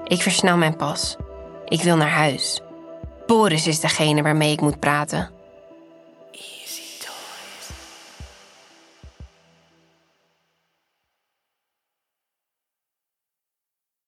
Ik 0.03 0.21
versnel 0.21 0.57
mijn 0.57 0.75
pas. 0.75 1.15
Ik 1.65 1.81
wil 1.81 1.95
naar 1.95 2.09
huis. 2.09 2.61
Boris 3.25 3.67
is 3.67 3.79
degene 3.79 4.21
waarmee 4.21 4.51
ik 4.51 4.61
moet 4.61 4.79
praten. 4.79 5.29